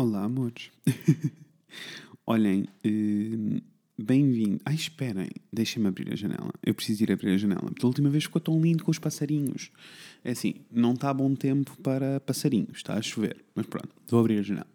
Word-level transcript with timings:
Olá, 0.00 0.24
amores. 0.24 0.70
Olhem, 2.26 2.66
eh, 2.82 3.60
bem-vindo. 3.98 4.58
Ai, 4.64 4.74
esperem, 4.74 5.28
deixem-me 5.52 5.88
abrir 5.88 6.10
a 6.10 6.16
janela. 6.16 6.50
Eu 6.64 6.74
preciso 6.74 7.02
ir 7.02 7.12
abrir 7.12 7.32
a 7.32 7.36
janela. 7.36 7.66
Porque 7.66 7.84
a 7.84 7.86
última 7.86 8.08
vez 8.08 8.24
ficou 8.24 8.40
tão 8.40 8.58
lindo 8.58 8.82
com 8.82 8.90
os 8.90 8.98
passarinhos. 8.98 9.70
É 10.24 10.30
assim, 10.30 10.54
não 10.72 10.94
está 10.94 11.12
bom 11.12 11.34
tempo 11.34 11.76
para 11.82 12.18
passarinhos, 12.20 12.78
está 12.78 12.94
a 12.94 13.02
chover. 13.02 13.44
Mas 13.54 13.66
pronto, 13.66 13.90
vou 14.08 14.20
abrir 14.20 14.38
a 14.38 14.42
janela. 14.42 14.66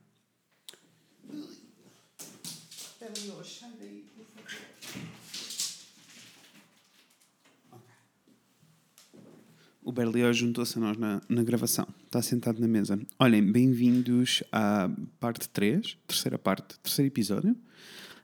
O 9.85 9.91
Berlioz 9.91 10.35
juntou-se 10.35 10.79
a 10.79 10.81
nós 10.81 10.97
na, 10.97 11.21
na 11.29 11.43
gravação. 11.43 11.87
Está 12.07 12.19
sentado 12.19 12.59
na 12.59 12.67
mesa. 12.67 12.99
Olhem, 13.19 13.51
bem-vindos 13.51 14.41
à 14.51 14.89
parte 15.19 15.47
3, 15.49 15.95
terceira 16.07 16.39
parte, 16.39 16.79
terceiro 16.79 17.07
episódio. 17.07 17.55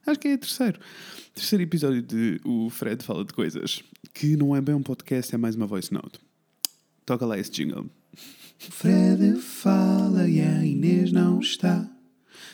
Acho 0.03 0.19
que 0.19 0.29
é 0.29 0.37
terceiro. 0.37 0.79
Terceiro 1.35 1.61
episódio 1.61 2.01
de 2.01 2.41
O 2.43 2.67
Fred 2.71 3.03
Fala 3.03 3.23
de 3.23 3.31
Coisas. 3.31 3.83
Que 4.11 4.35
não 4.35 4.55
é 4.55 4.59
bem 4.59 4.73
um 4.73 4.81
podcast, 4.81 5.35
é 5.35 5.37
mais 5.37 5.55
uma 5.55 5.67
voice 5.67 5.93
note. 5.93 6.19
Toca 7.05 7.27
lá 7.27 7.37
esse 7.37 7.51
jingle. 7.51 7.87
Fred 8.57 9.35
fala 9.35 10.27
e 10.27 10.41
a 10.41 10.65
Inês 10.65 11.11
não 11.11 11.39
está. 11.39 11.87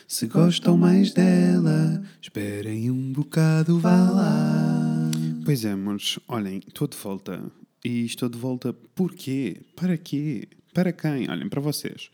Se 0.06 0.26
gostam 0.26 0.76
mais 0.76 1.14
dela, 1.14 2.04
esperem 2.20 2.90
um 2.90 3.10
bocado, 3.10 3.78
vá 3.80 4.10
lá. 4.10 5.10
Pois 5.46 5.64
é, 5.64 5.74
mas 5.74 6.18
olhem, 6.28 6.60
estou 6.68 6.86
de 6.86 6.96
volta. 6.98 7.50
E 7.84 8.04
estou 8.04 8.28
de 8.28 8.38
volta 8.38 8.72
porquê? 8.94 9.60
Para 9.76 9.96
quê? 9.96 10.48
Para 10.74 10.92
quem? 10.92 11.30
Olhem, 11.30 11.48
para 11.48 11.60
vocês. 11.60 12.10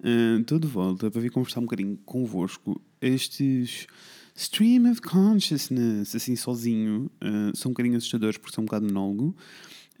Uh, 0.00 0.40
estou 0.40 0.58
de 0.58 0.66
volta 0.66 1.10
para 1.10 1.20
vir 1.20 1.30
conversar 1.30 1.60
um 1.60 1.64
bocadinho 1.64 1.96
convosco. 2.04 2.80
Estes 3.00 3.86
stream 4.34 4.90
of 4.90 5.00
consciousness, 5.02 6.14
assim 6.14 6.36
sozinho, 6.36 7.10
uh, 7.22 7.56
são 7.56 7.70
um 7.70 7.72
bocadinho 7.72 7.96
assustadores 7.96 8.38
porque 8.38 8.54
são 8.54 8.62
um 8.62 8.66
bocado 8.66 8.86
monólogo. 8.86 9.36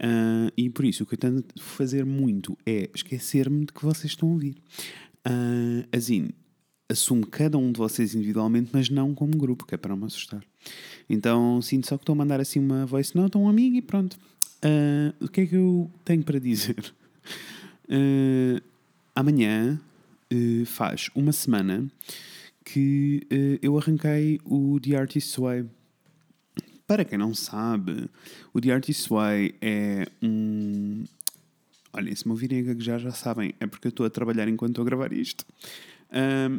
Uh, 0.00 0.52
e 0.56 0.70
por 0.70 0.84
isso 0.84 1.02
o 1.02 1.06
que 1.06 1.14
eu 1.14 1.18
tento 1.18 1.60
fazer 1.60 2.04
muito 2.04 2.56
é 2.64 2.88
esquecer-me 2.94 3.66
de 3.66 3.72
que 3.72 3.84
vocês 3.84 4.12
estão 4.12 4.28
a 4.28 4.32
ouvir. 4.32 4.56
Uh, 5.26 5.84
assim, 5.92 6.28
assumo 6.88 7.26
cada 7.26 7.58
um 7.58 7.72
de 7.72 7.78
vocês 7.78 8.14
individualmente, 8.14 8.70
mas 8.72 8.88
não 8.88 9.12
como 9.12 9.36
grupo, 9.36 9.66
que 9.66 9.74
é 9.74 9.78
para 9.78 9.90
não 9.90 9.98
me 9.98 10.06
assustar. 10.06 10.42
Então 11.08 11.60
sinto 11.60 11.88
só 11.88 11.96
que 11.96 12.02
estou 12.02 12.14
a 12.14 12.16
mandar 12.16 12.40
assim 12.40 12.60
uma 12.60 12.86
voice 12.86 13.16
note 13.16 13.36
a 13.36 13.40
um 13.40 13.48
amigo 13.48 13.76
e 13.76 13.82
pronto. 13.82 14.16
Uh, 14.64 15.14
o 15.24 15.28
que 15.28 15.42
é 15.42 15.46
que 15.46 15.54
eu 15.54 15.90
tenho 16.04 16.24
para 16.24 16.40
dizer? 16.40 16.92
Uh, 17.88 18.60
amanhã 19.14 19.80
uh, 20.32 20.66
faz 20.66 21.10
uma 21.14 21.32
semana 21.32 21.86
que 22.64 23.26
eu 23.62 23.78
arranquei 23.78 24.38
o 24.44 24.78
The 24.78 24.94
Artist's 24.94 25.36
Way. 25.36 25.64
Para 26.86 27.02
quem 27.02 27.16
não 27.16 27.34
sabe, 27.34 28.10
o 28.52 28.60
The 28.60 28.72
Artist's 28.72 29.06
Way 29.06 29.54
é 29.62 30.06
um. 30.22 31.04
Olhem, 31.94 32.14
se 32.14 32.26
me 32.26 32.32
ouvirem 32.32 32.60
a 32.60 32.62
gaguejar 32.64 32.98
já 32.98 33.10
sabem, 33.10 33.54
é 33.58 33.66
porque 33.66 33.86
eu 33.86 33.90
estou 33.90 34.04
a 34.04 34.10
trabalhar 34.10 34.48
enquanto 34.48 34.72
estou 34.72 34.82
a 34.82 34.84
gravar 34.84 35.14
isto. 35.14 35.46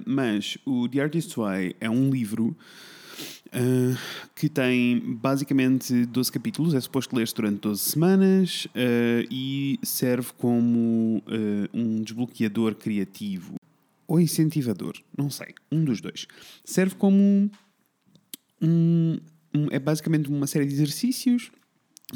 mas 0.03 0.57
o 0.65 0.89
The 0.89 1.01
Artist's 1.01 1.35
Way 1.35 1.75
é 1.79 1.87
um 1.87 2.09
livro 2.09 2.57
Uh, 3.47 3.97
que 4.35 4.47
tem 4.47 4.99
basicamente 4.99 6.05
12 6.05 6.31
capítulos, 6.31 6.73
é 6.75 6.79
suposto 6.79 7.15
ler-se 7.15 7.33
durante 7.33 7.61
12 7.61 7.81
semanas 7.81 8.65
uh, 8.65 9.25
e 9.31 9.79
serve 9.81 10.31
como 10.37 11.17
uh, 11.25 11.69
um 11.73 12.03
desbloqueador 12.03 12.75
criativo 12.75 13.55
ou 14.07 14.19
incentivador, 14.19 14.93
não 15.17 15.29
sei, 15.29 15.53
um 15.71 15.83
dos 15.83 15.99
dois. 15.99 16.27
Serve 16.63 16.95
como 16.95 17.49
um, 18.61 19.19
um, 19.55 19.67
é 19.71 19.79
basicamente 19.79 20.29
uma 20.29 20.47
série 20.47 20.65
de 20.65 20.73
exercícios 20.73 21.51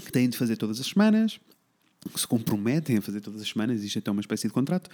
que 0.04 0.12
têm 0.12 0.30
de 0.30 0.38
fazer 0.38 0.58
todas 0.58 0.80
as 0.80 0.88
semanas 0.88 1.40
que 2.10 2.20
se 2.20 2.28
comprometem 2.28 2.98
a 2.98 3.02
fazer 3.02 3.22
todas 3.22 3.42
as 3.42 3.48
semanas, 3.48 3.84
é 3.84 4.00
até 4.00 4.12
uma 4.12 4.22
espécie 4.22 4.48
de 4.48 4.54
contrato, 4.54 4.90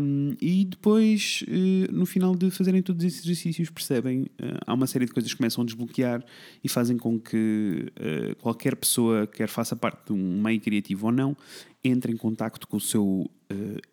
um, 0.00 0.36
e 0.40 0.64
depois, 0.64 1.44
uh, 1.48 1.92
no 1.92 2.06
final 2.06 2.34
de 2.34 2.50
fazerem 2.50 2.82
todos 2.82 3.04
esses 3.04 3.24
exercícios, 3.24 3.70
percebem, 3.70 4.22
uh, 4.22 4.58
há 4.66 4.74
uma 4.74 4.86
série 4.86 5.06
de 5.06 5.12
coisas 5.12 5.30
que 5.30 5.38
começam 5.38 5.62
a 5.62 5.66
desbloquear 5.66 6.24
e 6.62 6.68
fazem 6.68 6.96
com 6.96 7.18
que 7.18 7.92
uh, 7.96 8.36
qualquer 8.36 8.76
pessoa, 8.76 9.26
quer 9.26 9.48
faça 9.48 9.74
parte 9.76 10.06
de 10.06 10.12
um 10.12 10.42
meio 10.42 10.60
criativo 10.60 11.06
ou 11.06 11.12
não, 11.12 11.36
entre 11.82 12.12
em 12.12 12.16
contacto 12.16 12.66
com 12.66 12.76
o 12.76 12.80
seu 12.80 13.30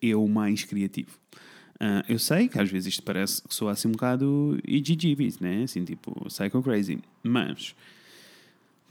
eu 0.02 0.26
mais 0.28 0.64
criativo. 0.64 1.18
eu 2.08 2.18
sei 2.18 2.46
que 2.46 2.58
às 2.58 2.68
vezes 2.68 2.88
isto 2.88 3.02
parece 3.02 3.40
que 3.40 3.54
soa 3.54 3.72
assim 3.72 3.88
um 3.88 3.92
bocado 3.92 4.58
EGGBs, 4.66 5.40
né? 5.40 5.62
Assim, 5.62 5.82
tipo, 5.82 6.12
psycho 6.26 6.62
crazy, 6.62 6.98
mas, 7.22 7.74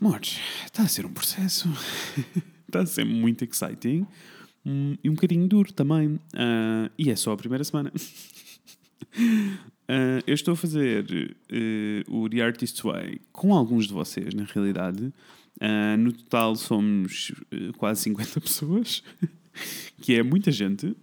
mortes, 0.00 0.40
está 0.64 0.82
a 0.82 0.88
ser 0.88 1.06
um 1.06 1.12
processo. 1.12 1.68
está 2.68 2.80
a 2.80 2.86
ser 2.86 3.04
muito 3.04 3.44
exciting 3.44 4.06
um, 4.66 4.96
e 5.02 5.08
um 5.08 5.14
bocadinho 5.14 5.46
duro 5.46 5.72
também. 5.72 6.16
Uh, 6.34 6.90
e 6.98 7.10
é 7.10 7.16
só 7.16 7.32
a 7.32 7.36
primeira 7.36 7.62
semana. 7.62 7.92
uh, 7.94 9.62
eu 10.26 10.34
estou 10.34 10.54
a 10.54 10.56
fazer 10.56 11.36
uh, 11.52 12.16
o 12.16 12.28
The 12.28 12.40
Artist's 12.40 12.80
Way 12.80 13.20
com 13.32 13.54
alguns 13.54 13.86
de 13.86 13.94
vocês, 13.94 14.34
na 14.34 14.42
realidade. 14.44 15.12
no 15.98 16.12
total 16.12 16.56
somos 16.56 17.32
quase 17.78 18.02
50 18.02 18.40
pessoas, 18.42 19.04
que 20.02 20.14
é 20.14 20.22
muita 20.22 20.50
gente, 20.50 20.94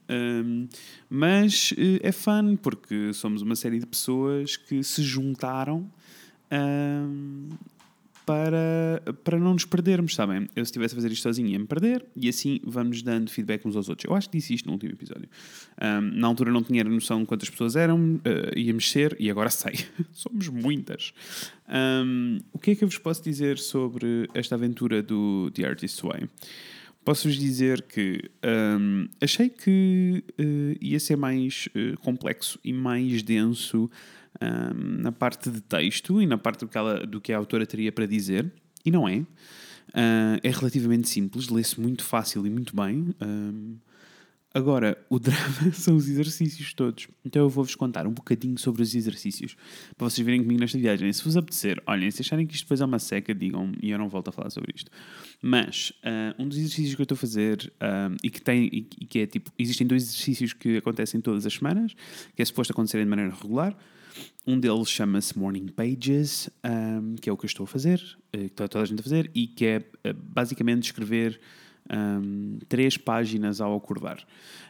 um, 0.45 0.67
mas 1.09 1.73
é 2.01 2.11
fun 2.11 2.55
porque 2.57 3.13
somos 3.13 3.41
uma 3.41 3.55
série 3.55 3.79
de 3.79 3.87
pessoas 3.87 4.57
que 4.57 4.83
se 4.83 5.01
juntaram 5.01 5.89
para, 8.25 9.01
para 9.23 9.39
não 9.39 9.53
nos 9.53 9.65
perdermos, 9.65 10.15
sabem? 10.15 10.47
Eu 10.55 10.65
se 10.65 10.69
estivesse 10.69 10.93
a 10.93 10.97
fazer 10.97 11.11
isto 11.11 11.23
sozinho 11.23 11.49
ia-me 11.49 11.65
perder 11.65 12.05
e 12.15 12.29
assim 12.29 12.59
vamos 12.63 13.01
dando 13.01 13.29
feedback 13.29 13.65
uns 13.65 13.75
aos 13.75 13.89
outros. 13.89 14.09
Eu 14.09 14.15
acho 14.15 14.29
que 14.29 14.37
disse 14.37 14.53
isto 14.53 14.65
no 14.65 14.73
último 14.73 14.93
episódio. 14.93 15.29
Um, 15.81 16.01
na 16.19 16.27
altura 16.27 16.51
não 16.51 16.63
tinha 16.63 16.83
noção 16.83 17.21
de 17.21 17.25
quantas 17.25 17.49
pessoas 17.49 17.75
eram, 17.75 18.15
uh, 18.15 18.57
íamos 18.57 18.89
ser 18.89 19.15
e 19.19 19.29
agora 19.29 19.49
sei. 19.49 19.73
Somos 20.11 20.47
muitas. 20.47 21.13
Um, 21.67 22.39
o 22.51 22.59
que 22.59 22.71
é 22.71 22.75
que 22.75 22.83
eu 22.83 22.87
vos 22.87 22.97
posso 22.97 23.23
dizer 23.23 23.57
sobre 23.57 24.29
esta 24.33 24.55
aventura 24.55 25.01
do 25.01 25.51
The 25.51 25.65
Artist's 25.65 26.01
Way? 26.01 26.29
Posso-vos 27.05 27.35
dizer 27.35 27.81
que 27.81 28.31
um, 28.79 29.09
achei 29.19 29.49
que 29.49 30.23
uh, 30.39 30.77
ia 30.79 30.99
ser 31.01 31.17
mais 31.17 31.67
uh, 31.75 31.99
complexo 31.99 32.57
e 32.63 32.71
mais 32.71 33.21
denso 33.21 33.89
na 34.75 35.11
parte 35.11 35.49
de 35.49 35.61
texto 35.61 36.21
e 36.21 36.25
na 36.25 36.37
parte 36.37 36.61
do 36.61 36.67
que, 36.67 36.77
ela, 36.77 37.05
do 37.05 37.21
que 37.21 37.31
a 37.31 37.37
autora 37.37 37.65
teria 37.65 37.91
para 37.91 38.05
dizer, 38.05 38.51
e 38.85 38.91
não 38.91 39.07
é. 39.07 39.17
Uh, 39.89 40.39
é 40.41 40.49
relativamente 40.49 41.07
simples, 41.09 41.49
lê-se 41.49 41.79
muito 41.79 42.03
fácil 42.03 42.45
e 42.47 42.49
muito 42.49 42.75
bem. 42.75 43.13
Agora, 44.53 44.95
o 45.09 45.17
drama 45.19 45.71
são 45.73 45.95
os 45.95 46.07
exercícios 46.07 46.73
todos. 46.73 47.07
Então 47.25 47.41
eu 47.41 47.49
vou-vos 47.49 47.73
contar 47.73 48.05
um 48.05 48.11
bocadinho 48.11 48.57
sobre 48.57 48.83
os 48.83 48.93
exercícios 48.93 49.55
para 49.97 50.07
vocês 50.09 50.23
verem 50.23 50.43
comigo 50.43 50.59
nesta 50.59 50.77
viagem. 50.77 51.11
Se 51.11 51.23
vos 51.23 51.35
apetecer, 51.35 51.81
olhem, 51.87 52.11
se 52.11 52.21
acharem 52.21 52.45
que 52.45 52.53
isto 52.53 52.65
depois 52.65 52.79
é 52.79 52.85
uma 52.85 52.99
seca, 52.99 53.33
digam 53.33 53.71
e 53.81 53.89
eu 53.89 53.97
não 53.97 54.07
volto 54.07 54.27
a 54.27 54.31
falar 54.31 54.51
sobre 54.51 54.71
isto. 54.75 54.91
Mas 55.41 55.91
uh, 56.03 56.41
um 56.41 56.47
dos 56.47 56.57
exercícios 56.57 56.93
que 56.93 57.01
eu 57.01 57.03
estou 57.03 57.15
a 57.15 57.17
fazer 57.17 57.73
uh, 57.77 58.15
e 58.21 58.29
que 58.29 58.39
tem 58.39 58.65
e, 58.65 58.87
e 59.01 59.05
que 59.05 59.19
é 59.19 59.25
tipo, 59.25 59.51
existem 59.57 59.87
dois 59.87 60.03
exercícios 60.03 60.53
que 60.53 60.77
acontecem 60.77 61.19
todas 61.19 61.47
as 61.47 61.53
semanas, 61.53 61.95
que 62.35 62.41
é 62.41 62.45
suposto 62.45 62.73
acontecerem 62.73 63.05
de 63.05 63.09
maneira 63.09 63.33
regular. 63.33 63.75
Um 64.45 64.59
deles 64.59 64.89
chama-se 64.89 65.37
Morning 65.37 65.67
Pages, 65.67 66.49
um, 66.63 67.15
que 67.15 67.29
é 67.29 67.33
o 67.33 67.37
que 67.37 67.45
eu 67.45 67.47
estou 67.47 67.63
a 67.63 67.67
fazer, 67.67 68.01
eh, 68.33 68.39
que 68.39 68.45
está 68.45 68.67
toda 68.67 68.83
a 68.83 68.87
gente 68.87 68.99
a 68.99 69.03
fazer, 69.03 69.31
e 69.33 69.47
que 69.47 69.65
é 69.65 69.83
eh, 70.03 70.13
basicamente 70.13 70.83
escrever 70.83 71.39
um, 71.89 72.59
três 72.67 72.97
páginas 72.97 73.61
ao 73.61 73.75
acordar. 73.75 74.19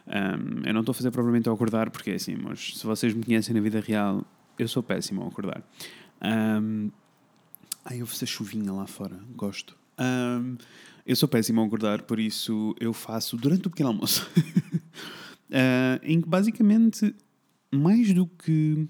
Um, 0.06 0.66
eu 0.66 0.72
não 0.72 0.80
estou 0.80 0.92
a 0.92 0.94
fazer 0.94 1.10
propriamente 1.10 1.48
ao 1.48 1.54
acordar, 1.54 1.90
porque 1.90 2.12
é 2.12 2.14
assim, 2.14 2.36
mas 2.36 2.78
se 2.78 2.86
vocês 2.86 3.12
me 3.12 3.24
conhecem 3.24 3.54
na 3.54 3.60
vida 3.60 3.80
real, 3.80 4.24
eu 4.58 4.68
sou 4.68 4.82
péssimo 4.82 5.22
ao 5.22 5.28
acordar. 5.28 5.62
Um, 6.22 6.90
ai, 7.84 8.00
eu 8.00 8.06
faço 8.06 8.26
chuvinha 8.26 8.72
lá 8.72 8.86
fora, 8.86 9.18
gosto. 9.36 9.76
Eu 11.06 11.14
sou 11.14 11.28
péssimo 11.28 11.60
ao 11.60 11.66
acordar, 11.66 12.02
por 12.02 12.18
isso 12.18 12.74
eu 12.80 12.92
faço 12.92 13.36
durante 13.36 13.66
o 13.66 13.70
pequeno 13.70 13.90
almoço. 13.90 14.26
uh, 14.38 16.00
em 16.02 16.20
que 16.20 16.28
basicamente, 16.28 17.14
mais 17.70 18.12
do 18.12 18.26
que 18.26 18.88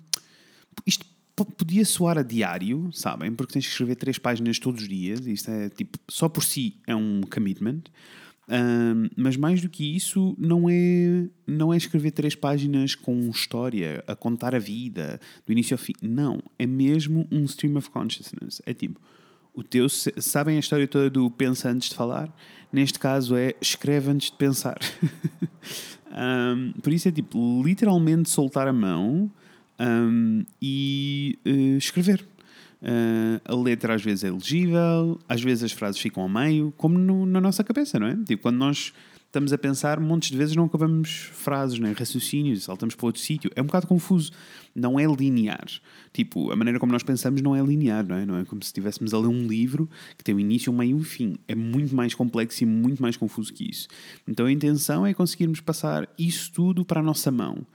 isto 0.87 1.05
podia 1.57 1.85
soar 1.85 2.19
a 2.19 2.23
diário, 2.23 2.91
sabem? 2.93 3.33
Porque 3.33 3.55
tens 3.55 3.67
que 3.67 3.73
escrever 3.73 3.97
três 3.97 4.19
páginas 4.19 4.59
todos 4.59 4.83
os 4.83 4.89
dias. 4.89 5.27
Isto 5.27 5.51
é 5.51 5.69
tipo, 5.69 5.99
só 6.09 6.29
por 6.29 6.45
si 6.45 6.77
é 6.87 6.95
um 6.95 7.23
commitment. 7.23 7.83
Um, 8.49 9.09
mas 9.17 9.37
mais 9.37 9.61
do 9.63 9.69
que 9.69 9.97
isso, 9.97 10.37
não 10.39 10.69
é, 10.69 11.27
não 11.47 11.73
é 11.73 11.77
escrever 11.77 12.11
três 12.11 12.35
páginas 12.35 12.95
com 12.95 13.19
história, 13.31 14.05
a 14.07 14.15
contar 14.15 14.55
a 14.55 14.59
vida, 14.59 15.19
do 15.47 15.53
início 15.53 15.75
ao 15.75 15.79
fim. 15.79 15.95
Não. 16.01 16.41
É 16.59 16.67
mesmo 16.67 17.27
um 17.33 17.45
stream 17.45 17.77
of 17.77 17.91
consciousness. 17.91 18.63
É 18.65 18.73
tipo, 18.73 19.01
o 19.55 19.63
teu. 19.63 19.89
Sabem 19.89 20.57
a 20.57 20.61
história 20.61 20.87
toda 20.87 21.09
do 21.09 21.31
pensa 21.31 21.71
antes 21.71 21.89
de 21.89 21.95
falar? 21.95 22.35
Neste 22.73 22.99
caso 22.99 23.37
é 23.37 23.55
escreve 23.61 24.11
antes 24.11 24.31
de 24.31 24.37
pensar. 24.37 24.79
um, 26.13 26.73
por 26.81 26.93
isso 26.93 27.09
é 27.09 27.13
tipo, 27.13 27.63
literalmente 27.65 28.29
soltar 28.29 28.69
a 28.69 28.73
mão 28.73 29.31
um, 29.79 30.45
e 30.61 31.39
uh, 31.47 31.77
escrever. 31.77 32.25
Uh, 32.83 33.41
a 33.45 33.55
letra 33.55 33.95
às 33.95 34.03
vezes 34.03 34.25
é 34.25 34.31
legível, 34.31 35.19
às 35.29 35.43
vezes 35.43 35.65
as 35.65 35.73
frases 35.73 36.01
ficam 36.01 36.23
ao 36.23 36.29
meio, 36.29 36.73
como 36.77 36.99
no, 36.99 37.25
na 37.25 37.41
nossa 37.41 37.65
cabeça, 37.65 37.99
não 37.99 38.07
é? 38.07 38.17
Tipo, 38.27 38.43
quando 38.43 38.57
nós 38.57 38.93
estamos 39.35 39.53
a 39.53 39.59
pensar, 39.59 39.99
montes 39.99 40.31
de 40.31 40.37
vezes 40.37 40.55
não 40.55 40.67
acabamos 40.67 41.29
frases, 41.33 41.79
nem 41.81 41.93
raciocínios, 41.93 42.63
saltamos 42.63 42.95
para 42.95 43.07
outro 43.07 43.21
sítio. 43.21 43.51
É 43.57 43.63
um 43.63 43.67
bocado 43.67 43.87
confuso. 43.87 44.31
Não 44.73 44.99
é 44.99 45.05
linear. 45.07 45.67
Tipo, 46.13 46.53
a 46.53 46.57
maneira 46.57 46.79
como 46.79 46.93
nós 46.93 47.03
pensamos 47.03 47.43
não 47.43 47.57
é 47.57 47.61
linear, 47.61 48.07
não 48.07 48.17
é? 48.17 48.25
Não 48.25 48.39
é 48.39 48.45
como 48.45 48.63
se 48.63 48.69
estivéssemos 48.69 49.13
a 49.13 49.19
ler 49.19 49.27
um 49.27 49.47
livro 49.49 49.91
que 50.17 50.23
tem 50.23 50.35
um 50.35 50.39
início, 50.39 50.73
um 50.73 50.77
meio 50.77 50.91
e 50.93 50.95
um 50.95 51.03
fim. 51.03 51.37
É 51.49 51.55
muito 51.55 51.97
mais 51.97 52.15
complexo 52.15 52.63
e 52.63 52.67
muito 52.67 53.03
mais 53.03 53.17
confuso 53.17 53.53
que 53.53 53.69
isso. 53.69 53.89
Então 54.27 54.47
a 54.47 54.53
intenção 54.53 55.05
é 55.05 55.13
conseguirmos 55.13 55.61
passar 55.61 56.09
isso 56.17 56.53
tudo 56.53 56.85
para 56.85 57.01
a 57.01 57.03
nossa 57.03 57.33
mão. 57.33 57.67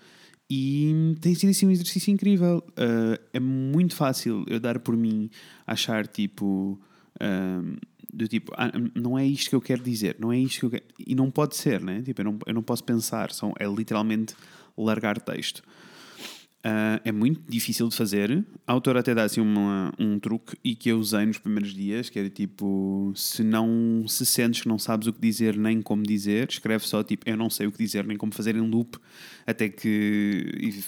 E 0.50 1.16
tem 1.22 1.36
sido 1.36 1.52
assim 1.52 1.68
um 1.68 1.72
exercício 1.72 2.12
incrível. 2.12 2.64
Uh, 2.70 3.22
é 3.32 3.40
muito 3.40 3.96
fácil 3.96 4.44
eu 4.48 4.60
dar 4.60 4.80
por 4.80 4.98
mim, 4.98 5.30
achar 5.68 6.08
tipo. 6.08 6.80
Uh, 7.22 7.78
do 8.12 8.28
tipo, 8.28 8.52
ah, 8.58 8.72
não 8.96 9.20
é 9.20 9.26
isto 9.26 9.52
que 9.52 9.56
eu 9.56 9.62
quero 9.62 9.84
dizer, 9.84 10.16
não 10.20 10.34
é 10.34 10.40
isto 10.40 10.62
que 10.62 10.66
eu 10.66 10.70
quero. 10.72 10.84
E 11.06 11.14
não 11.14 11.30
pode 11.30 11.56
ser, 11.56 11.80
né? 11.80 12.02
Tipo, 12.02 12.22
eu 12.22 12.26
não, 12.26 12.40
eu 12.48 12.54
não 12.56 12.64
posso 12.64 12.84
pensar, 12.84 13.32
são, 13.32 13.54
é 13.60 13.68
literalmente 13.68 14.34
largar 14.76 15.22
texto. 15.22 15.62
Uh, 16.60 17.00
é 17.06 17.12
muito 17.14 17.42
difícil 17.48 17.88
de 17.88 17.96
fazer. 17.96 18.46
A 18.68 18.74
autora 18.74 19.00
até 19.00 19.16
dá 19.16 19.24
assim 19.24 19.40
uma, 19.40 19.94
um 19.98 20.20
truque 20.20 20.58
e 20.62 20.76
que 20.76 20.90
eu 20.90 21.00
usei 21.00 21.26
nos 21.26 21.38
primeiros 21.38 21.74
dias, 21.74 22.10
que 22.10 22.20
era 22.20 22.30
tipo, 22.30 23.14
se 23.16 23.46
não 23.46 24.04
se 24.06 24.26
sentes 24.26 24.64
que 24.64 24.68
não 24.68 24.78
sabes 24.78 25.08
o 25.08 25.14
que 25.14 25.22
dizer 25.22 25.56
nem 25.56 25.82
como 25.82 26.04
dizer, 26.04 26.50
escreve 26.50 26.86
só 26.86 27.02
tipo, 27.02 27.30
eu 27.30 27.38
não 27.38 27.50
sei 27.50 27.68
o 27.68 27.72
que 27.72 27.78
dizer 27.78 28.06
nem 28.06 28.18
como 28.18 28.34
fazer 28.34 28.58
em 28.58 28.70
loop, 28.70 28.98
até 29.48 29.70
que 29.70 30.84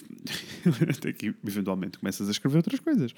até 0.89 1.13
que 1.13 1.33
eventualmente 1.47 1.97
começas 1.99 2.27
a 2.27 2.31
escrever 2.31 2.57
outras 2.57 2.81
coisas. 2.81 3.13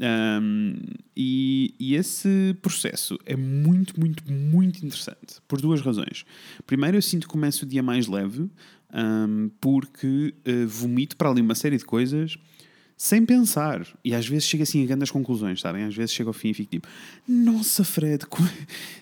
Um, 0.00 0.76
e, 1.16 1.74
e 1.80 1.96
esse 1.96 2.56
processo 2.62 3.18
é 3.26 3.34
muito, 3.34 3.98
muito, 3.98 4.22
muito 4.32 4.86
interessante 4.86 5.40
por 5.48 5.60
duas 5.60 5.80
razões. 5.80 6.24
Primeiro, 6.64 6.96
eu 6.96 7.02
sinto 7.02 7.26
que 7.26 7.32
começo 7.32 7.64
o 7.64 7.68
dia 7.68 7.82
mais 7.82 8.06
leve 8.06 8.48
um, 8.92 9.50
porque 9.60 10.34
uh, 10.46 10.66
vomito 10.66 11.16
para 11.16 11.30
ali 11.30 11.40
uma 11.40 11.54
série 11.54 11.76
de 11.76 11.84
coisas 11.84 12.38
sem 12.96 13.24
pensar. 13.24 13.86
E 14.04 14.14
às 14.14 14.26
vezes 14.26 14.44
chego 14.44 14.64
assim 14.64 14.82
a 14.82 14.86
grandes 14.86 15.10
conclusões, 15.10 15.60
sabem? 15.60 15.84
Às 15.84 15.94
vezes 15.94 16.12
chego 16.12 16.30
ao 16.30 16.34
fim 16.34 16.50
e 16.50 16.54
fico 16.54 16.70
tipo, 16.70 16.88
nossa, 17.26 17.84
Fred, 17.84 18.26
como... 18.26 18.48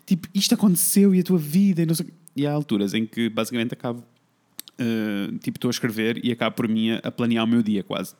tipo, 0.04 0.28
isto 0.34 0.54
aconteceu 0.54 1.14
e 1.14 1.20
a 1.20 1.22
tua 1.22 1.38
vida 1.38 1.82
e 1.82 1.86
não 1.86 1.94
sei... 1.94 2.06
E 2.36 2.46
há 2.46 2.52
alturas 2.52 2.92
em 2.92 3.06
que 3.06 3.30
basicamente 3.30 3.72
acabo, 3.72 4.00
uh, 4.78 5.38
tipo, 5.38 5.56
estou 5.56 5.68
a 5.68 5.70
escrever 5.70 6.22
e 6.22 6.30
acabo 6.30 6.54
por 6.54 6.68
mim 6.68 6.90
a 7.02 7.10
planear 7.10 7.44
o 7.44 7.48
meu 7.48 7.62
dia 7.62 7.82
quase. 7.82 8.14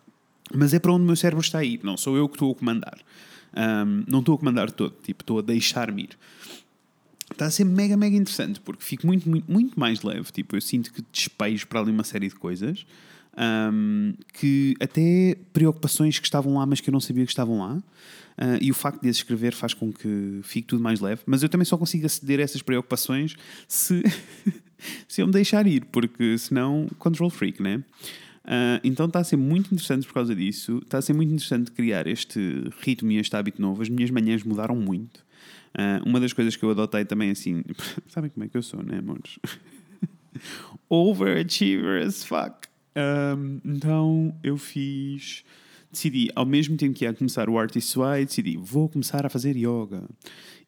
Mas 0.54 0.72
é 0.72 0.78
para 0.78 0.92
onde 0.92 1.02
o 1.02 1.06
meu 1.06 1.16
cérebro 1.16 1.44
está 1.44 1.58
a 1.58 1.64
ir, 1.64 1.80
não 1.82 1.96
sou 1.96 2.16
eu 2.16 2.26
que 2.28 2.36
estou 2.36 2.52
a 2.52 2.54
comandar. 2.54 2.98
Um, 3.54 4.04
não 4.06 4.20
estou 4.20 4.34
a 4.34 4.38
comandar 4.38 4.70
todo, 4.70 4.94
tipo, 5.02 5.22
estou 5.22 5.38
a 5.38 5.42
deixar-me 5.42 6.04
ir 6.04 6.10
está 7.36 7.46
a 7.46 7.50
ser 7.50 7.64
mega, 7.64 7.96
mega 7.96 8.16
interessante, 8.16 8.60
porque 8.60 8.82
fico 8.82 9.06
muito, 9.06 9.28
muito, 9.28 9.50
muito 9.50 9.78
mais 9.78 10.02
leve. 10.02 10.32
Tipo, 10.32 10.56
eu 10.56 10.60
sinto 10.60 10.92
que 10.92 11.04
despejo 11.12 11.66
para 11.66 11.80
ali 11.80 11.92
uma 11.92 12.04
série 12.04 12.28
de 12.28 12.34
coisas. 12.34 12.84
Um, 13.38 14.14
que 14.32 14.74
até 14.80 15.36
preocupações 15.52 16.18
que 16.18 16.26
estavam 16.26 16.54
lá, 16.54 16.64
mas 16.64 16.80
que 16.80 16.88
eu 16.88 16.92
não 16.92 17.00
sabia 17.00 17.24
que 17.24 17.30
estavam 17.30 17.58
lá. 17.58 17.74
Uh, 17.76 18.58
e 18.60 18.70
o 18.70 18.74
facto 18.74 19.02
de 19.02 19.08
as 19.08 19.16
escrever 19.16 19.54
faz 19.54 19.72
com 19.74 19.92
que 19.92 20.40
fique 20.42 20.68
tudo 20.68 20.82
mais 20.82 21.00
leve. 21.00 21.22
Mas 21.26 21.42
eu 21.42 21.48
também 21.48 21.64
só 21.64 21.76
consigo 21.76 22.06
aceder 22.06 22.40
a 22.40 22.42
essas 22.42 22.62
preocupações 22.62 23.36
se, 23.68 24.02
se 25.06 25.20
eu 25.20 25.26
me 25.26 25.32
deixar 25.32 25.66
ir, 25.66 25.84
porque 25.86 26.36
senão, 26.38 26.88
control 26.98 27.30
freak, 27.30 27.62
né? 27.62 27.82
Uh, 28.46 28.78
então 28.84 29.06
está 29.06 29.18
a 29.18 29.24
ser 29.24 29.36
muito 29.36 29.66
interessante 29.66 30.06
por 30.06 30.14
causa 30.14 30.34
disso. 30.34 30.78
Está 30.82 30.98
a 30.98 31.02
ser 31.02 31.12
muito 31.12 31.32
interessante 31.32 31.70
criar 31.70 32.06
este 32.06 32.70
ritmo 32.80 33.10
e 33.10 33.18
este 33.18 33.34
hábito 33.36 33.60
novo. 33.60 33.82
As 33.82 33.88
minhas 33.88 34.10
manhãs 34.10 34.42
mudaram 34.44 34.76
muito. 34.76 35.25
Uh, 35.76 36.08
uma 36.08 36.18
das 36.18 36.32
coisas 36.32 36.56
que 36.56 36.64
eu 36.64 36.70
adotei 36.70 37.04
também 37.04 37.30
assim. 37.30 37.62
Sabem 38.08 38.30
como 38.30 38.44
é 38.44 38.48
que 38.48 38.56
eu 38.56 38.62
sou, 38.62 38.82
né, 38.82 38.98
amores? 38.98 39.38
Overachiever 40.88 42.06
as 42.06 42.24
fuck. 42.24 42.66
Um, 42.96 43.60
então 43.62 44.34
eu 44.42 44.56
fiz. 44.56 45.44
Decidi, 45.92 46.30
ao 46.34 46.46
mesmo 46.46 46.76
tempo 46.76 46.94
que 46.94 47.04
ia 47.04 47.12
começar 47.12 47.48
o 47.48 47.58
Artist 47.58 47.96
Way, 47.96 48.24
decidi, 48.24 48.56
vou 48.56 48.88
começar 48.88 49.24
a 49.24 49.28
fazer 49.28 49.56
yoga. 49.56 50.02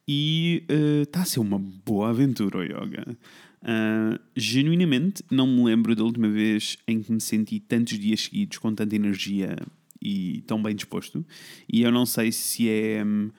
E 0.06 0.64
está 1.02 1.20
uh, 1.20 1.22
a 1.22 1.26
ser 1.26 1.40
uma 1.40 1.58
boa 1.58 2.11
aventura 2.11 2.58
o 2.58 2.62
yoga. 2.62 3.16
Uh, 3.62 4.19
genuinamente, 4.37 5.22
não 5.31 5.46
me 5.46 5.64
lembro 5.64 5.94
da 5.96 6.04
última 6.04 6.28
vez 6.28 6.78
em 6.87 7.02
que 7.02 7.12
me 7.12 7.20
senti 7.20 7.58
tantos 7.61 7.99
dias 7.99 8.22
seguidos 8.22 8.58
com 8.58 8.75
tanta 8.75 8.94
energia 8.94 9.56
e 10.00 10.43
tão 10.46 10.62
bem 10.62 10.75
disposto. 10.75 11.25
E 11.70 11.82
eu 11.82 11.90
não 11.90 12.04
sei 12.04 12.31
se 12.31 12.69
é. 12.69 13.02
Um, 13.04 13.31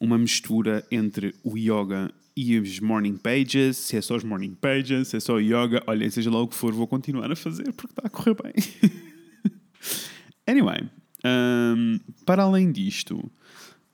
uma 0.00 0.18
mistura 0.18 0.86
entre 0.90 1.34
o 1.42 1.56
yoga 1.56 2.12
e 2.36 2.58
os 2.58 2.80
morning 2.80 3.16
pages, 3.16 3.78
se 3.78 3.96
é 3.96 4.02
só 4.02 4.16
os 4.16 4.24
morning 4.24 4.54
pages, 4.54 5.08
se 5.08 5.16
é 5.16 5.20
só 5.20 5.38
yoga, 5.38 5.82
olha, 5.86 6.10
seja 6.10 6.30
lá 6.30 6.40
o 6.40 6.46
que 6.46 6.54
for, 6.54 6.72
vou 6.72 6.86
continuar 6.86 7.32
a 7.32 7.36
fazer 7.36 7.72
porque 7.72 7.92
está 7.92 8.02
a 8.04 8.10
correr 8.10 8.36
bem. 8.42 8.52
anyway, 10.46 10.82
um, 11.24 11.98
para 12.26 12.42
além 12.42 12.70
disto, 12.70 13.30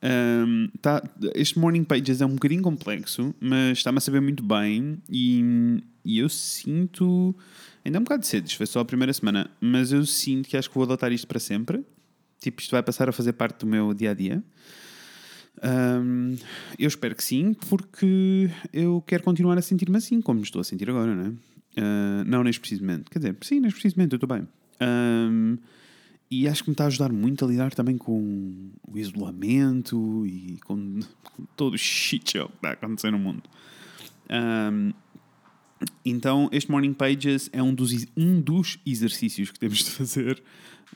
um, 0.03 0.67
tá, 0.81 1.01
este 1.35 1.57
morning 1.57 1.85
pages 1.85 2.19
é 2.19 2.25
um 2.25 2.33
bocadinho 2.33 2.61
complexo, 2.61 3.33
mas 3.39 3.77
está-me 3.77 3.99
a 3.99 4.01
saber 4.01 4.19
muito 4.19 4.43
bem 4.43 5.01
e, 5.09 5.81
e 6.03 6.19
eu 6.19 6.27
sinto. 6.27 7.33
Ainda 7.85 7.97
é 7.97 8.01
um 8.01 8.03
bocado 8.03 8.25
cedo, 8.25 8.45
isto 8.45 8.57
foi 8.57 8.65
só 8.65 8.81
a 8.81 8.85
primeira 8.85 9.13
semana, 9.13 9.49
mas 9.61 9.93
eu 9.93 10.05
sinto 10.05 10.49
que 10.49 10.57
acho 10.57 10.69
que 10.69 10.75
vou 10.75 10.83
adotar 10.83 11.13
isto 11.13 11.27
para 11.27 11.39
sempre. 11.39 11.83
Tipo, 12.41 12.61
isto 12.61 12.71
vai 12.71 12.83
passar 12.83 13.07
a 13.07 13.13
fazer 13.13 13.31
parte 13.33 13.59
do 13.59 13.67
meu 13.67 13.93
dia 13.93 14.11
a 14.11 14.13
dia. 14.13 14.43
Um, 15.63 16.35
eu 16.77 16.87
espero 16.87 17.15
que 17.15 17.23
sim, 17.23 17.53
porque 17.69 18.49
eu 18.73 19.01
quero 19.07 19.23
continuar 19.23 19.57
a 19.57 19.61
sentir-me 19.61 19.97
assim, 19.97 20.21
como 20.21 20.41
estou 20.41 20.59
a 20.59 20.63
sentir 20.63 20.89
agora, 20.89 21.15
não 21.15 21.25
é? 21.25 21.29
Uh, 21.79 22.23
não 22.25 22.43
neste 22.43 22.59
precisamente. 22.59 23.09
Quer 23.09 23.19
dizer, 23.19 23.37
sim, 23.41 23.59
neste 23.59 23.79
precisamente, 23.79 24.13
eu 24.13 24.17
estou 24.17 24.27
bem. 24.27 24.47
Um, 24.81 25.57
e 26.29 26.47
acho 26.47 26.63
que 26.63 26.69
me 26.69 26.73
está 26.73 26.85
a 26.85 26.87
ajudar 26.87 27.11
muito 27.11 27.45
a 27.45 27.47
lidar 27.47 27.73
também 27.73 27.97
com 27.97 28.71
o 28.87 28.97
isolamento 28.97 30.25
e 30.25 30.57
com, 30.65 30.99
com 31.23 31.45
todo 31.55 31.75
o 31.75 31.77
shit 31.77 32.31
show 32.31 32.49
que 32.49 32.55
está 32.55 32.69
a 32.69 32.73
acontecer 32.73 33.11
no 33.11 33.19
mundo. 33.19 33.43
Um, 34.29 34.91
então, 36.05 36.49
este 36.51 36.71
Morning 36.71 36.93
Pages 36.93 37.49
é 37.53 37.61
um 37.61 37.73
dos, 37.73 38.05
um 38.17 38.41
dos 38.41 38.79
exercícios 38.85 39.51
que 39.51 39.59
temos 39.59 39.79
de 39.79 39.91
fazer. 39.91 40.41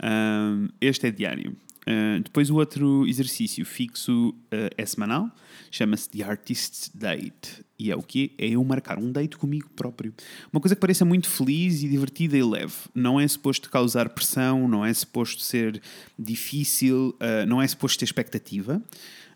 Um, 0.04 0.69
este 0.81 1.07
é 1.07 1.12
diário. 1.12 1.56
Uh, 1.87 2.21
depois 2.21 2.49
o 2.49 2.56
outro 2.56 3.07
exercício 3.07 3.65
fixo 3.65 4.29
uh, 4.29 4.69
é 4.77 4.85
semanal, 4.85 5.31
chama-se 5.71 6.09
The 6.09 6.21
Artist's 6.21 6.91
Date. 6.94 7.63
E 7.79 7.89
é 7.89 7.95
o 7.95 8.01
quê? 8.01 8.31
É 8.37 8.49
eu 8.49 8.63
marcar 8.63 8.97
um 8.99 9.09
date 9.09 9.37
comigo 9.37 9.69
próprio. 9.73 10.13
Uma 10.51 10.59
coisa 10.59 10.75
que 10.75 10.81
pareça 10.81 11.06
muito 11.06 11.29
feliz 11.29 11.81
e 11.83 11.87
divertida 11.87 12.35
e 12.37 12.44
leve. 12.44 12.73
Não 12.94 13.17
é 13.17 13.25
suposto 13.25 13.69
causar 13.69 14.09
pressão, 14.09 14.67
não 14.67 14.85
é 14.85 14.94
suposto 14.94 15.41
ser 15.41 15.81
difícil, 16.19 17.15
uh, 17.21 17.45
não 17.47 17.61
é 17.61 17.67
suposto 17.67 17.99
ter 17.99 18.06
expectativa. 18.06 18.83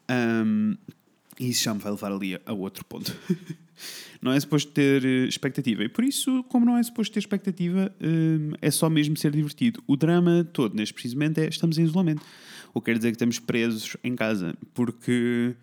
Um, 0.09 0.75
e 1.39 1.49
isso 1.49 1.63
já 1.63 1.73
me 1.73 1.79
vai 1.79 1.91
levar 1.91 2.11
ali 2.11 2.35
a, 2.45 2.53
outro 2.53 2.83
ponto. 2.85 3.15
não 4.21 4.31
é 4.31 4.39
suposto 4.39 4.71
ter 4.71 5.03
expectativa. 5.27 5.83
E 5.83 5.89
por 5.89 6.03
isso, 6.03 6.43
como 6.43 6.65
não 6.65 6.77
é 6.77 6.83
suposto 6.83 7.13
ter 7.13 7.19
expectativa, 7.19 7.93
é 8.61 8.71
só 8.71 8.89
mesmo 8.89 9.17
ser 9.17 9.31
divertido. 9.31 9.81
O 9.87 9.95
drama 9.95 10.47
todo, 10.53 10.75
neste 10.75 10.93
precisamente, 10.93 11.39
é 11.41 11.47
estamos 11.47 11.77
em 11.77 11.83
isolamento. 11.83 12.21
O 12.73 12.81
que 12.81 12.85
quer 12.85 12.97
dizer 12.97 13.09
que 13.09 13.15
estamos 13.15 13.39
presos 13.39 13.97
em 14.03 14.15
casa. 14.15 14.55
Porque 14.73 15.55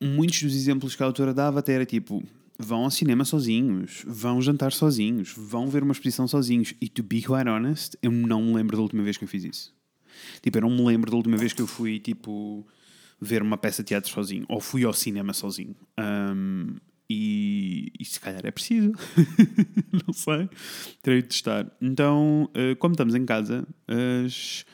muitos 0.00 0.42
dos 0.42 0.54
exemplos 0.54 0.94
que 0.94 1.02
a 1.02 1.06
autora 1.06 1.32
dava 1.32 1.60
até 1.60 1.72
era 1.72 1.86
tipo. 1.86 2.22
Vão 2.60 2.82
ao 2.82 2.90
cinema 2.90 3.24
sozinhos, 3.24 4.02
vão 4.04 4.42
jantar 4.42 4.72
sozinhos, 4.72 5.32
vão 5.32 5.68
ver 5.68 5.84
uma 5.84 5.92
exposição 5.92 6.26
sozinhos. 6.26 6.74
E 6.80 6.88
to 6.88 7.04
be 7.04 7.22
quite 7.22 7.48
honest, 7.48 7.96
eu 8.02 8.10
não 8.10 8.42
me 8.42 8.52
lembro 8.52 8.76
da 8.76 8.82
última 8.82 9.04
vez 9.04 9.16
que 9.16 9.22
eu 9.22 9.28
fiz 9.28 9.44
isso. 9.44 9.72
Tipo, 10.42 10.58
eu 10.58 10.62
não 10.62 10.70
me 10.70 10.82
lembro 10.82 11.08
da 11.08 11.16
última 11.16 11.36
vez 11.36 11.52
que 11.52 11.62
eu 11.62 11.68
fui, 11.68 12.00
tipo, 12.00 12.66
ver 13.20 13.42
uma 13.42 13.56
peça 13.56 13.82
de 13.82 13.88
teatro 13.88 14.10
sozinho. 14.10 14.44
Ou 14.48 14.60
fui 14.60 14.84
ao 14.84 14.92
cinema 14.92 15.32
sozinho. 15.32 15.74
Um, 15.98 16.76
e, 17.10 17.90
e, 17.98 18.04
se 18.04 18.20
calhar 18.20 18.44
é 18.44 18.50
preciso. 18.50 18.92
não 20.06 20.12
sei. 20.12 20.48
Terei 21.02 21.22
de 21.22 21.28
testar. 21.28 21.70
Então, 21.80 22.50
uh, 22.50 22.76
como 22.76 22.92
estamos 22.92 23.14
em 23.14 23.24
casa, 23.24 23.66
as 23.86 24.64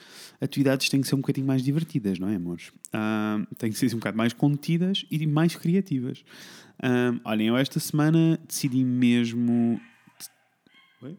atividades 0.41 0.89
têm 0.89 1.01
que 1.01 1.07
ser 1.07 1.15
um 1.15 1.21
bocadinho 1.21 1.47
mais 1.47 1.63
divertidas, 1.63 2.19
não 2.19 2.29
é, 2.29 2.35
amores? 2.35 2.69
Uh, 2.89 3.47
têm 3.57 3.71
que 3.71 3.79
ser 3.79 3.87
um 3.95 3.99
bocado 3.99 4.17
mais 4.17 4.33
contidas 4.33 5.07
e 5.11 5.25
mais 5.27 5.55
criativas. 5.55 6.25
Uh, 6.81 7.21
olhem, 7.25 7.49
eu 7.49 7.57
esta 7.57 7.79
semana 7.79 8.39
decidi 8.49 8.85
mesmo. 8.85 9.81
Oi? 11.03 11.17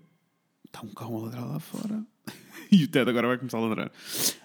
Está 0.65 0.82
um 0.82 0.89
cão 0.89 1.15
a 1.17 1.22
ladrar 1.22 1.48
lá 1.48 1.60
fora. 1.60 2.05
e 2.72 2.84
o 2.84 2.88
Ted 2.88 3.10
agora 3.10 3.27
vai 3.27 3.38
começar 3.38 3.58
a 3.58 3.62
ladrar. 3.62 3.91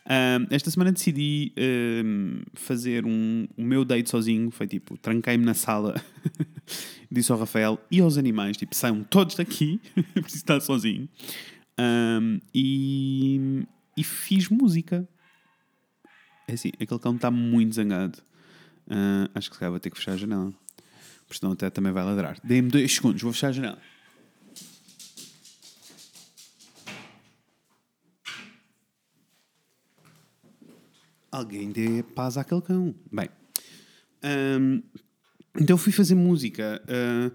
Um, 0.07 0.47
esta 0.51 0.71
semana 0.71 0.93
decidi 0.93 1.53
um, 2.05 2.43
fazer 2.55 3.05
um, 3.05 3.47
o 3.57 3.63
meu 3.63 3.85
date 3.85 4.11
sozinho. 4.11 4.51
Foi 4.51 4.67
tipo, 4.67 4.97
tranquei-me 4.99 5.45
na 5.45 5.55
sala, 5.55 6.03
disse 7.11 7.33
ao 7.33 7.39
Rafael 7.39 7.79
e 7.91 8.01
aos 8.01 8.19
animais: 8.19 8.57
tipo, 8.57 8.75
saiam 8.75 9.03
todos 9.03 9.37
daqui, 9.37 9.81
preciso 10.15 10.37
estar 10.37 10.61
sozinho. 10.61 11.09
Um, 11.79 12.41
e, 12.55 13.67
e 13.97 14.05
fiz 14.05 14.49
música. 14.49 15.09
É 16.47 16.55
assim, 16.55 16.73
aquele 16.81 17.01
cão 17.01 17.15
está 17.15 17.31
muito 17.31 17.77
zangado. 17.77 18.19
Uh, 18.89 19.31
acho 19.35 19.49
que 19.49 19.55
se 19.55 19.61
calhar 19.61 19.71
vou 19.71 19.81
ter 19.81 19.91
que 19.91 19.97
fechar 19.97 20.13
a 20.13 20.17
janela. 20.17 20.53
Porque 21.27 21.39
senão 21.39 21.53
até 21.53 21.71
também 21.71 21.93
vai 21.93 22.05
ladrar. 22.05 22.37
Dê-me 22.43 22.69
dois 22.69 22.93
segundos, 22.93 23.23
vou 23.23 23.33
fechar 23.33 23.49
a 23.49 23.53
janela. 23.53 23.79
Alguém 31.31 31.71
dê 31.71 32.03
paz 32.03 32.37
àquele 32.37 32.61
cão. 32.61 32.95
Bem, 33.11 33.29
um, 34.61 34.83
então 35.59 35.77
fui 35.77 35.93
fazer 35.93 36.15
música. 36.15 36.83
Uh, 36.85 37.35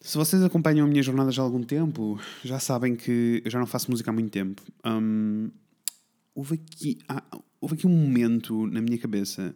se 0.00 0.16
vocês 0.16 0.42
acompanham 0.42 0.86
a 0.86 0.88
minha 0.88 1.02
jornada 1.02 1.30
já 1.30 1.42
há 1.42 1.44
algum 1.44 1.62
tempo, 1.62 2.20
já 2.44 2.58
sabem 2.58 2.94
que 2.94 3.42
eu 3.44 3.50
já 3.50 3.58
não 3.58 3.66
faço 3.66 3.90
música 3.90 4.10
há 4.10 4.12
muito 4.12 4.30
tempo. 4.30 4.62
Um, 4.84 5.50
houve, 6.34 6.54
aqui, 6.54 6.98
ah, 7.08 7.22
houve 7.60 7.74
aqui 7.74 7.86
um 7.86 7.90
momento 7.90 8.66
na 8.66 8.80
minha 8.80 8.98
cabeça, 8.98 9.54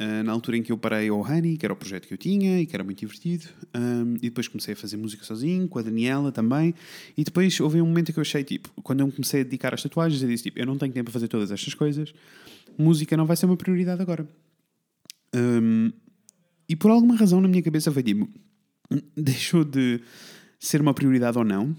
uh, 0.00 0.22
na 0.24 0.32
altura 0.32 0.56
em 0.56 0.62
que 0.62 0.72
eu 0.72 0.78
parei 0.78 1.08
ao 1.08 1.20
Honey, 1.20 1.56
que 1.56 1.66
era 1.66 1.72
o 1.72 1.76
projeto 1.76 2.06
que 2.06 2.14
eu 2.14 2.18
tinha 2.18 2.60
e 2.60 2.66
que 2.66 2.74
era 2.74 2.84
muito 2.84 2.98
divertido, 2.98 3.46
um, 3.74 4.14
e 4.16 4.28
depois 4.28 4.48
comecei 4.48 4.74
a 4.74 4.76
fazer 4.76 4.96
música 4.96 5.24
sozinho, 5.24 5.68
com 5.68 5.78
a 5.78 5.82
Daniela 5.82 6.32
também, 6.32 6.74
e 7.16 7.24
depois 7.24 7.58
houve 7.60 7.80
um 7.80 7.86
momento 7.86 8.12
que 8.12 8.18
eu 8.18 8.22
achei, 8.22 8.44
tipo, 8.44 8.70
quando 8.82 9.00
eu 9.00 9.10
comecei 9.10 9.40
a 9.40 9.44
dedicar 9.44 9.74
às 9.74 9.82
tatuagens, 9.82 10.22
eu 10.22 10.28
disse, 10.28 10.44
tipo, 10.44 10.58
eu 10.58 10.66
não 10.66 10.78
tenho 10.78 10.92
tempo 10.92 11.04
para 11.04 11.12
fazer 11.12 11.28
todas 11.28 11.50
estas 11.50 11.74
coisas, 11.74 12.12
música 12.76 13.16
não 13.16 13.26
vai 13.26 13.36
ser 13.36 13.46
uma 13.46 13.56
prioridade 13.56 14.00
agora. 14.00 14.28
Um, 15.34 15.92
e 16.68 16.76
por 16.76 16.90
alguma 16.90 17.16
razão 17.16 17.40
na 17.40 17.48
minha 17.48 17.62
cabeça 17.62 17.90
foi 17.90 18.02
tipo, 18.02 18.28
deixou 19.16 19.64
de 19.64 20.00
ser 20.58 20.80
uma 20.80 20.94
prioridade 20.94 21.38
ou 21.38 21.44
não. 21.44 21.74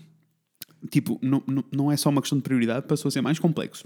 Tipo, 0.89 1.19
não, 1.21 1.43
não 1.71 1.91
é 1.91 1.97
só 1.97 2.09
uma 2.09 2.21
questão 2.21 2.38
de 2.38 2.43
prioridade, 2.43 2.88
passou 2.88 3.09
a 3.09 3.11
ser 3.11 3.21
mais 3.21 3.38
complexo. 3.38 3.85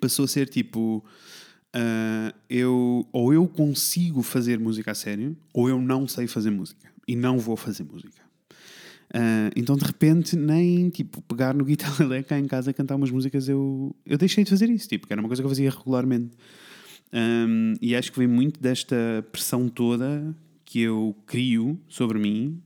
Passou 0.00 0.24
a 0.24 0.28
ser 0.28 0.48
tipo, 0.48 1.04
uh, 1.74 2.34
eu, 2.48 3.06
ou 3.12 3.32
eu 3.32 3.46
consigo 3.46 4.22
fazer 4.22 4.58
música 4.58 4.92
a 4.92 4.94
sério, 4.94 5.36
ou 5.52 5.68
eu 5.68 5.80
não 5.80 6.06
sei 6.06 6.26
fazer 6.26 6.50
música. 6.50 6.90
E 7.06 7.16
não 7.16 7.38
vou 7.38 7.56
fazer 7.56 7.84
música. 7.84 8.22
Uh, 9.14 9.48
então 9.56 9.76
de 9.76 9.84
repente, 9.84 10.36
nem 10.36 10.90
tipo 10.90 11.22
pegar 11.22 11.54
no 11.54 11.64
guitarra 11.64 12.04
cá 12.22 12.38
em 12.38 12.46
casa 12.46 12.72
cantar 12.72 12.96
umas 12.96 13.10
músicas, 13.10 13.48
eu, 13.48 13.94
eu 14.04 14.18
deixei 14.18 14.44
de 14.44 14.50
fazer 14.50 14.68
isso, 14.68 14.88
tipo, 14.88 15.06
que 15.06 15.12
era 15.12 15.20
uma 15.20 15.28
coisa 15.28 15.42
que 15.42 15.46
eu 15.46 15.50
fazia 15.50 15.70
regularmente. 15.70 16.36
Um, 17.12 17.72
e 17.80 17.96
acho 17.96 18.12
que 18.12 18.18
vem 18.18 18.28
muito 18.28 18.60
desta 18.60 19.26
pressão 19.32 19.68
toda 19.68 20.34
que 20.64 20.80
eu 20.80 21.16
crio 21.26 21.80
sobre 21.88 22.18
mim. 22.18 22.60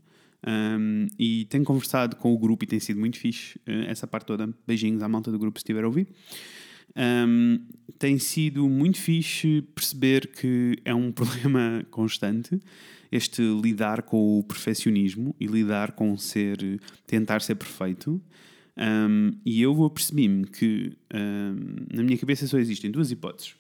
Um, 0.45 1.07
e 1.17 1.45
tenho 1.45 1.63
conversado 1.63 2.17
com 2.17 2.35
o 2.35 2.39
grupo 2.39 2.65
e 2.65 2.67
tem 2.67 2.81
sido 2.81 2.99
muito 2.99 3.17
fixe 3.17 3.57
uh, 3.59 3.87
essa 3.87 4.07
parte 4.07 4.27
toda. 4.27 4.53
Beijinhos 4.67 5.03
à 5.03 5.09
malta 5.09 5.31
do 5.31 5.39
grupo 5.39 5.59
se 5.59 5.63
estiver 5.63 5.85
a 5.85 5.87
ouvir. 5.87 6.09
Um, 6.97 7.61
tem 7.99 8.19
sido 8.19 8.69
muito 8.69 8.99
fixe 8.99 9.63
perceber 9.75 10.27
que 10.29 10.77
é 10.85 10.95
um 10.95 11.11
problema 11.13 11.87
constante 11.91 12.61
este 13.11 13.43
lidar 13.43 14.03
com 14.03 14.39
o 14.39 14.43
perfeccionismo 14.43 15.37
e 15.39 15.47
lidar 15.47 15.93
com 15.93 16.17
ser, 16.17 16.81
tentar 17.07 17.43
ser 17.43 17.57
perfeito. 17.57 18.21
Um, 18.75 19.33
e 19.45 19.61
eu 19.61 19.85
apercebi-me 19.85 20.47
que 20.47 20.97
um, 21.13 21.95
na 21.95 22.03
minha 22.03 22.17
cabeça 22.17 22.47
só 22.47 22.59
existem 22.59 22.91
duas 22.91 23.11
hipóteses. 23.11 23.55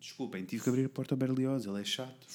Desculpem, 0.00 0.44
tive 0.44 0.62
que 0.62 0.68
abrir 0.68 0.84
a 0.84 0.88
porta 0.88 1.14
ao 1.14 1.18
Berlioz, 1.18 1.66
ele 1.66 1.80
é 1.80 1.84
chato. 1.84 2.26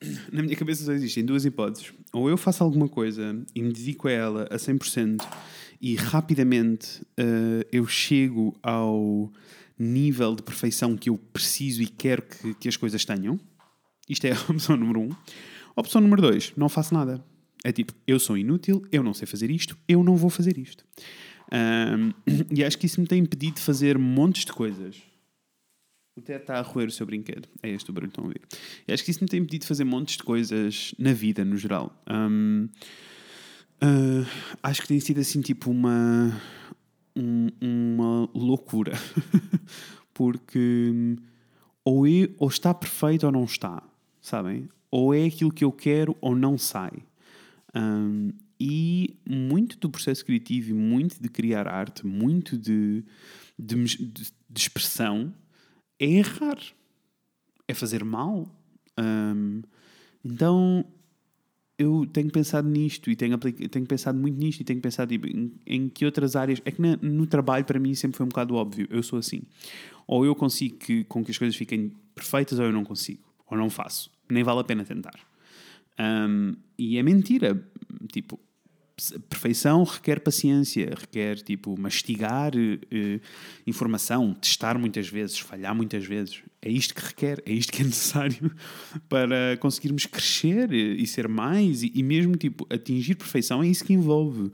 Na 0.32 0.42
minha 0.42 0.56
cabeça 0.56 0.84
só 0.84 0.92
existem 0.92 1.24
duas 1.24 1.44
hipóteses. 1.44 1.92
Ou 2.12 2.28
eu 2.28 2.36
faço 2.36 2.62
alguma 2.62 2.88
coisa 2.88 3.42
e 3.54 3.62
me 3.62 3.72
dedico 3.72 4.08
a 4.08 4.12
ela 4.12 4.48
a 4.50 4.56
100% 4.56 5.22
e 5.80 5.94
rapidamente 5.94 7.02
uh, 7.20 7.66
eu 7.70 7.86
chego 7.86 8.56
ao 8.62 9.30
nível 9.78 10.34
de 10.34 10.42
perfeição 10.42 10.96
que 10.96 11.10
eu 11.10 11.18
preciso 11.18 11.82
e 11.82 11.86
quero 11.86 12.22
que, 12.22 12.54
que 12.54 12.68
as 12.68 12.76
coisas 12.76 13.04
tenham. 13.04 13.38
Isto 14.08 14.26
é 14.26 14.32
a 14.36 14.40
opção 14.50 14.76
número 14.76 15.00
um. 15.00 15.10
Opção 15.74 16.00
número 16.00 16.22
dois, 16.22 16.52
não 16.56 16.68
faço 16.68 16.94
nada. 16.94 17.22
É 17.64 17.72
tipo, 17.72 17.92
eu 18.06 18.18
sou 18.18 18.38
inútil, 18.38 18.82
eu 18.92 19.02
não 19.02 19.12
sei 19.12 19.26
fazer 19.26 19.50
isto, 19.50 19.76
eu 19.88 20.02
não 20.02 20.16
vou 20.16 20.30
fazer 20.30 20.56
isto. 20.56 20.84
Um, 21.52 22.12
e 22.54 22.64
acho 22.64 22.78
que 22.78 22.86
isso 22.86 23.00
me 23.00 23.06
tem 23.06 23.20
impedido 23.20 23.56
de 23.56 23.60
fazer 23.60 23.98
montes 23.98 24.44
de 24.44 24.52
coisas. 24.52 24.96
O 26.16 26.22
Ted 26.22 26.40
está 26.40 26.58
a 26.58 26.62
roer 26.62 26.88
o 26.88 26.90
seu 26.90 27.04
brinquedo. 27.04 27.46
É 27.62 27.68
este 27.68 27.90
o 27.90 27.92
barulho 27.92 28.10
que 28.10 28.18
estão 28.18 28.24
a 28.24 28.28
ouvir. 28.28 28.40
E 28.88 28.92
acho 28.92 29.04
que 29.04 29.10
isso 29.10 29.22
me 29.22 29.28
tem 29.28 29.38
impedido 29.38 29.62
de 29.62 29.68
fazer 29.68 29.84
montes 29.84 30.16
de 30.16 30.22
coisas 30.22 30.94
na 30.98 31.12
vida, 31.12 31.44
no 31.44 31.58
geral. 31.58 31.94
Um, 32.10 32.70
uh, 33.82 34.26
acho 34.62 34.80
que 34.80 34.88
tem 34.88 34.98
sido 34.98 35.20
assim, 35.20 35.42
tipo, 35.42 35.70
uma, 35.70 36.40
um, 37.14 37.48
uma 37.60 38.30
loucura. 38.34 38.94
Porque 40.14 41.18
ou, 41.84 42.06
é, 42.06 42.30
ou 42.38 42.48
está 42.48 42.72
perfeito 42.72 43.26
ou 43.26 43.32
não 43.32 43.44
está, 43.44 43.82
sabem? 44.22 44.70
Ou 44.90 45.12
é 45.12 45.26
aquilo 45.26 45.52
que 45.52 45.64
eu 45.64 45.70
quero 45.70 46.16
ou 46.22 46.34
não 46.34 46.56
sai. 46.56 46.92
Um, 47.74 48.30
e 48.58 49.18
muito 49.28 49.78
do 49.78 49.90
processo 49.90 50.24
criativo, 50.24 50.74
muito 50.74 51.20
de 51.20 51.28
criar 51.28 51.68
arte, 51.68 52.06
muito 52.06 52.56
de, 52.56 53.04
de, 53.58 53.84
de 53.84 54.32
expressão 54.56 55.34
é 55.98 56.06
errar, 56.06 56.58
é 57.66 57.74
fazer 57.74 58.04
mal. 58.04 58.48
Um, 58.98 59.62
então 60.24 60.84
eu 61.78 62.06
tenho 62.06 62.30
pensado 62.30 62.68
nisto 62.68 63.10
e 63.10 63.16
tenho, 63.16 63.36
tenho 63.38 63.86
pensado 63.86 64.18
muito 64.18 64.38
nisto 64.38 64.60
e 64.60 64.64
tenho 64.64 64.80
pensado 64.80 65.10
tipo, 65.10 65.26
em, 65.26 65.52
em, 65.66 65.88
que 65.88 66.04
outras 66.04 66.34
áreas. 66.34 66.60
É 66.64 66.70
que 66.70 66.80
na, 66.80 66.96
no 66.96 67.26
trabalho 67.26 67.64
para 67.64 67.78
mim 67.78 67.94
sempre 67.94 68.16
foi 68.16 68.24
um 68.24 68.28
bocado 68.28 68.54
óbvio. 68.54 68.86
Eu 68.90 69.02
sou 69.02 69.18
assim. 69.18 69.42
Ou 70.06 70.24
eu 70.24 70.34
consigo 70.34 70.76
que, 70.76 71.04
com 71.04 71.24
que 71.24 71.30
as 71.30 71.38
coisas 71.38 71.56
fiquem 71.56 71.92
perfeitas 72.14 72.58
ou 72.58 72.64
eu 72.64 72.72
não 72.72 72.84
consigo. 72.84 73.22
Ou 73.50 73.58
não 73.58 73.68
faço. 73.68 74.10
Nem 74.28 74.42
vale 74.42 74.60
a 74.60 74.64
pena 74.64 74.84
tentar. 74.84 75.18
Um, 75.98 76.54
e 76.78 76.96
é 76.98 77.02
mentira. 77.02 77.62
Tipo, 78.10 78.40
perfeição 79.28 79.84
requer 79.84 80.20
paciência, 80.20 80.90
requer 80.98 81.36
tipo 81.36 81.78
mastigar 81.78 82.52
uh, 82.54 83.20
informação, 83.66 84.32
testar 84.34 84.78
muitas 84.78 85.08
vezes, 85.08 85.38
falhar 85.38 85.74
muitas 85.74 86.06
vezes. 86.06 86.42
É 86.62 86.70
isto 86.70 86.94
que 86.94 87.04
requer, 87.04 87.42
é 87.44 87.52
isto 87.52 87.72
que 87.72 87.82
é 87.82 87.84
necessário 87.84 88.50
para 89.08 89.56
conseguirmos 89.60 90.06
crescer 90.06 90.72
e 90.72 91.06
ser 91.06 91.28
mais 91.28 91.82
e, 91.82 91.92
e 91.94 92.02
mesmo 92.02 92.36
tipo 92.36 92.66
atingir 92.70 93.16
perfeição 93.16 93.62
é 93.62 93.68
isso 93.68 93.84
que 93.84 93.92
envolve. 93.92 94.50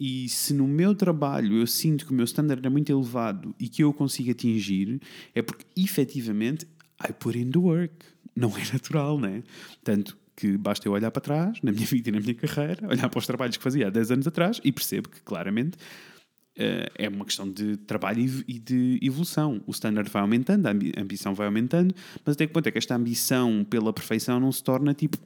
E 0.00 0.28
se 0.28 0.52
no 0.52 0.66
meu 0.66 0.94
trabalho 0.94 1.58
eu 1.58 1.66
sinto 1.66 2.06
que 2.06 2.12
o 2.12 2.14
meu 2.14 2.24
standard 2.24 2.66
é 2.66 2.70
muito 2.70 2.90
elevado 2.90 3.54
e 3.60 3.68
que 3.68 3.84
eu 3.84 3.92
consigo 3.92 4.30
atingir, 4.30 5.00
é 5.34 5.42
porque 5.42 5.64
efetivamente 5.76 6.66
I 7.06 7.12
put 7.12 7.38
in 7.38 7.50
the 7.50 7.58
work. 7.58 7.94
Não 8.34 8.56
é 8.56 8.72
natural, 8.72 9.20
né? 9.20 9.44
Portanto, 9.74 10.16
que 10.36 10.56
basta 10.56 10.86
eu 10.88 10.92
olhar 10.92 11.10
para 11.10 11.20
trás, 11.20 11.58
na 11.62 11.72
minha 11.72 11.86
vida 11.86 12.08
e 12.08 12.12
na 12.12 12.20
minha 12.20 12.34
carreira, 12.34 12.88
olhar 12.88 13.08
para 13.08 13.18
os 13.18 13.26
trabalhos 13.26 13.56
que 13.56 13.62
fazia 13.62 13.88
há 13.88 13.90
10 13.90 14.10
anos 14.12 14.26
atrás 14.26 14.60
e 14.64 14.72
percebo 14.72 15.08
que 15.08 15.20
claramente 15.22 15.76
uh, 15.76 16.90
é 16.94 17.08
uma 17.08 17.24
questão 17.24 17.50
de 17.50 17.76
trabalho 17.78 18.44
e 18.46 18.58
de 18.58 18.98
evolução. 19.02 19.62
O 19.66 19.70
standard 19.70 20.08
vai 20.10 20.22
aumentando, 20.22 20.66
a 20.66 20.70
ambição 21.00 21.34
vai 21.34 21.46
aumentando, 21.46 21.94
mas 22.24 22.34
até 22.34 22.46
que 22.46 22.52
ponto 22.52 22.66
é 22.66 22.70
que 22.70 22.78
esta 22.78 22.94
ambição 22.94 23.64
pela 23.68 23.92
perfeição 23.92 24.40
não 24.40 24.50
se 24.52 24.62
torna 24.62 24.94
tipo 24.94 25.18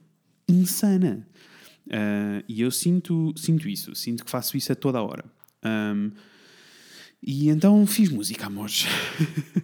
insana? 0.47 1.27
Uh, 1.87 2.43
e 2.47 2.61
eu 2.61 2.69
sinto, 2.69 3.33
sinto 3.35 3.67
isso, 3.67 3.95
sinto 3.95 4.23
que 4.23 4.29
faço 4.29 4.55
isso 4.55 4.71
a 4.71 4.75
toda 4.75 5.01
hora. 5.01 5.25
Um, 5.65 6.11
e 7.21 7.49
então 7.49 7.85
fiz 7.85 8.09
música, 8.09 8.45
amores. 8.45 8.85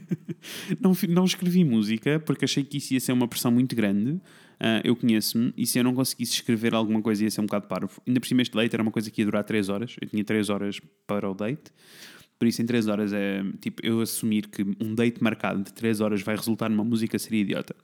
não, 0.82 0.94
não 1.10 1.26
escrevi 1.26 1.64
música 1.64 2.20
porque 2.20 2.46
achei 2.46 2.64
que 2.64 2.78
isso 2.78 2.94
ia 2.94 3.00
ser 3.00 3.12
uma 3.12 3.28
pressão 3.28 3.52
muito 3.52 3.76
grande. 3.76 4.20
Uh, 4.56 4.82
eu 4.84 4.96
conheço-me 4.96 5.54
e 5.58 5.66
se 5.66 5.78
eu 5.80 5.84
não 5.84 5.94
conseguisse 5.94 6.34
escrever 6.34 6.74
alguma 6.74 7.02
coisa 7.02 7.24
ia 7.24 7.32
ser 7.32 7.42
um 7.42 7.46
bocado 7.46 7.68
parvo. 7.68 8.02
Ainda 8.08 8.20
por 8.20 8.28
cima, 8.28 8.42
este 8.42 8.56
date 8.56 8.74
era 8.74 8.82
uma 8.82 8.92
coisa 8.92 9.12
que 9.12 9.22
ia 9.22 9.26
durar 9.26 9.44
3 9.44 9.70
horas. 9.70 9.96
Eu 10.02 10.08
tinha 10.08 10.24
3 10.24 10.50
horas 10.50 10.80
para 11.06 11.30
o 11.30 11.34
date. 11.34 11.72
Por 12.38 12.48
isso, 12.48 12.62
em 12.62 12.66
3 12.66 12.88
horas 12.88 13.14
é 13.14 13.44
tipo 13.62 13.86
eu 13.86 14.02
assumir 14.02 14.48
que 14.48 14.62
um 14.82 14.94
date 14.94 15.24
marcado 15.24 15.64
de 15.64 15.72
3 15.74 16.02
horas 16.02 16.22
vai 16.22 16.36
resultar 16.36 16.70
numa 16.70 16.84
música 16.84 17.18
seria 17.18 17.42
idiota. 17.42 17.76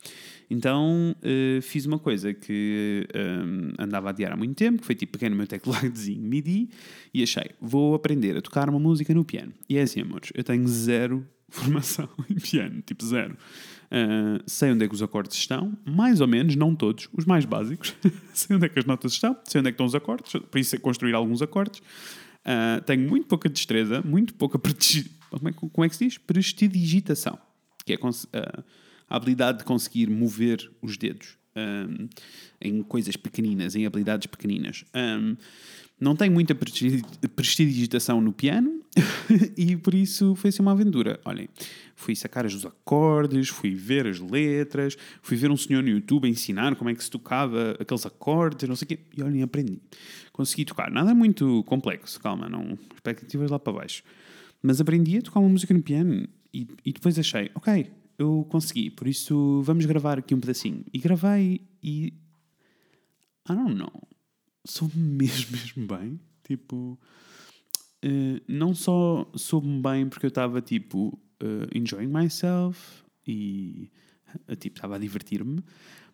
Então 0.50 1.16
uh, 1.18 1.62
fiz 1.62 1.86
uma 1.86 1.98
coisa 1.98 2.34
que 2.34 3.08
um, 3.16 3.72
andava 3.80 4.08
a 4.08 4.10
adiar 4.10 4.34
há 4.34 4.36
muito 4.36 4.56
tempo, 4.56 4.80
que 4.82 4.86
foi 4.86 4.96
tipo, 4.96 5.14
peguei 5.14 5.30
no 5.30 5.36
meu 5.38 5.48
tecladozinho 5.48 6.22
MIDI 6.22 6.70
e 7.14 7.24
achei, 7.24 7.52
vou 7.62 7.96
aprender 7.96 8.36
a 8.36 8.42
tocar 8.42 8.70
uma 8.70 8.80
música 8.80 9.14
no 9.14 9.24
piano. 9.24 9.54
E 9.70 9.78
é 9.78 9.84
assim, 9.84 10.02
amores, 10.02 10.32
eu 10.36 10.44
tenho 10.44 10.68
zero 10.68 11.26
formação 11.62 12.10
em 12.30 12.36
piano, 12.36 12.82
tipo 12.82 13.06
zero. 13.06 13.38
Uh, 13.92 14.42
sei 14.48 14.72
onde 14.72 14.86
é 14.86 14.88
que 14.88 14.96
os 14.96 15.04
acordes 15.04 15.38
estão, 15.38 15.78
mais 15.86 16.22
ou 16.22 16.28
menos, 16.28 16.56
não 16.56 16.74
todos, 16.74 17.10
os 17.14 17.26
mais 17.26 17.44
básicos. 17.44 17.94
sei 18.34 18.56
onde 18.56 18.66
é 18.66 18.70
que 18.70 18.80
as 18.80 18.86
notas 18.86 19.12
estão, 19.12 19.38
sei 19.44 19.60
onde 19.60 19.68
é 19.68 19.72
que 19.72 19.76
estão 19.76 19.86
os 19.86 19.94
acordes, 19.94 20.32
por 20.32 20.58
isso 20.58 20.76
é 20.76 20.80
construir 20.80 21.14
alguns 21.14 21.42
acordes. 21.42 21.80
Uh, 21.80 22.82
tenho 22.86 23.08
muito 23.08 23.28
pouca 23.28 23.48
destreza, 23.50 24.02
muito 24.02 24.34
pouca 24.34 24.58
como 25.30 25.50
é, 25.50 25.54
como 25.54 25.86
é 25.86 25.90
que 25.90 25.96
se 25.96 26.06
diz? 26.06 26.18
prestidigitação, 26.18 27.38
que 27.86 27.94
é 27.94 27.98
uh, 27.98 28.64
a 29.10 29.16
habilidade 29.16 29.60
de 29.60 29.64
conseguir 29.66 30.10
mover 30.10 30.72
os 30.82 30.98
dedos 30.98 31.38
um, 31.56 32.08
em 32.60 32.82
coisas 32.84 33.16
pequeninas, 33.16 33.76
em 33.76 33.86
habilidades 33.86 34.28
pequeninas. 34.28 34.86
Um, 34.96 35.36
não 36.02 36.16
tenho 36.16 36.34
muita 36.34 36.56
prestidigitação 36.56 38.20
no 38.20 38.34
piano, 38.34 38.82
e 39.56 39.78
por 39.78 39.94
isso 39.94 40.36
foi 40.36 40.50
assim 40.50 40.64
uma 40.64 40.72
aventura. 40.72 41.20
Olhem, 41.24 41.48
fui 41.96 42.16
sacar 42.16 42.44
os 42.44 42.66
acordes, 42.66 43.50
fui 43.50 43.76
ver 43.76 44.08
as 44.08 44.20
letras, 44.20 44.98
fui 45.22 45.38
ver 45.38 45.52
um 45.52 45.56
senhor 45.56 45.84
no 45.84 45.90
YouTube 45.90 46.28
ensinar 46.28 46.76
como 46.76 46.90
é 46.90 46.96
que 46.96 47.04
se 47.04 47.12
tocava 47.12 47.78
aqueles 47.80 48.04
acordes, 48.04 48.68
não 48.68 48.76
sei 48.76 48.86
o 48.86 48.90
quê, 48.90 49.00
e 49.16 49.22
olhem, 49.22 49.44
aprendi. 49.44 49.80
Consegui 50.34 50.66
tocar. 50.66 50.90
Nada 50.90 51.14
muito 51.14 51.64
complexo, 51.66 52.20
calma, 52.20 52.50
não 52.50 52.80
expectativas 52.96 53.52
lá 53.52 53.60
para 53.60 53.72
baixo. 53.72 54.02
Mas 54.64 54.82
aprendi 54.82 55.20
a 55.20 55.22
tocar 55.22 55.40
uma 55.40 55.50
música 55.50 55.72
no 55.72 55.84
piano 55.84 56.28
e, 56.52 56.68
e 56.84 56.94
depois 56.94 57.18
achei, 57.20 57.52
ok, 57.54 57.92
eu 58.18 58.46
consegui, 58.50 58.90
por 58.90 59.08
isso 59.08 59.62
vamos 59.64 59.86
gravar 59.86 60.18
aqui 60.18 60.34
um 60.34 60.40
pedacinho. 60.40 60.84
E 60.92 60.98
gravei 60.98 61.62
e. 61.84 62.14
I 63.50 63.54
don't 63.54 63.76
know. 63.76 64.11
Soube 64.66 64.98
mesmo, 64.98 65.52
mesmo 65.58 65.88
bem. 65.88 66.20
Tipo. 66.44 67.00
Uh, 68.04 68.42
não 68.48 68.74
só 68.74 69.30
soube-me 69.36 69.80
bem 69.80 70.10
porque 70.10 70.26
eu 70.26 70.30
estava 70.30 70.60
tipo 70.60 71.20
uh, 71.42 71.68
enjoying 71.78 72.08
myself 72.08 73.04
e 73.28 73.92
uh, 74.50 74.56
tipo 74.56 74.78
estava 74.78 74.96
a 74.96 75.00
divertir-me. 75.00 75.64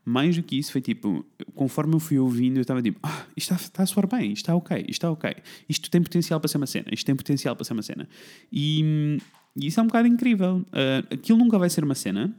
Mais 0.04 0.38
do 0.38 0.44
que 0.44 0.58
isso, 0.58 0.72
foi 0.72 0.80
tipo, 0.80 1.26
conforme 1.54 1.96
eu 1.96 2.00
fui 2.00 2.18
ouvindo, 2.18 2.58
eu 2.58 2.62
estava 2.62 2.82
tipo, 2.82 2.98
ah, 3.04 3.26
isto 3.36 3.54
está, 3.54 3.56
está 3.56 3.84
a 3.84 3.86
soar 3.86 4.08
bem, 4.08 4.32
isto 4.32 4.44
está 4.44 4.56
ok, 4.56 4.78
isto 4.78 4.90
está 4.92 5.12
ok, 5.12 5.36
isto 5.68 5.92
tem 5.92 6.02
potencial 6.02 6.40
para 6.40 6.48
ser 6.48 6.58
uma 6.58 6.66
cena, 6.66 6.88
isto 6.94 7.06
tem 7.06 7.14
potencial 7.14 7.58
para 7.58 7.66
ser 7.66 7.74
uma 7.74 7.82
cena. 7.82 8.08
E, 8.50 9.18
e 9.54 9.68
isso 9.68 9.82
é 9.82 9.84
um 9.84 9.88
bocado 9.88 10.08
incrível. 10.08 10.66
Uh, 10.68 11.14
aquilo 11.14 11.38
nunca 11.38 11.60
vai 11.60 11.70
ser 11.70 11.84
uma 11.84 11.96
cena, 11.96 12.34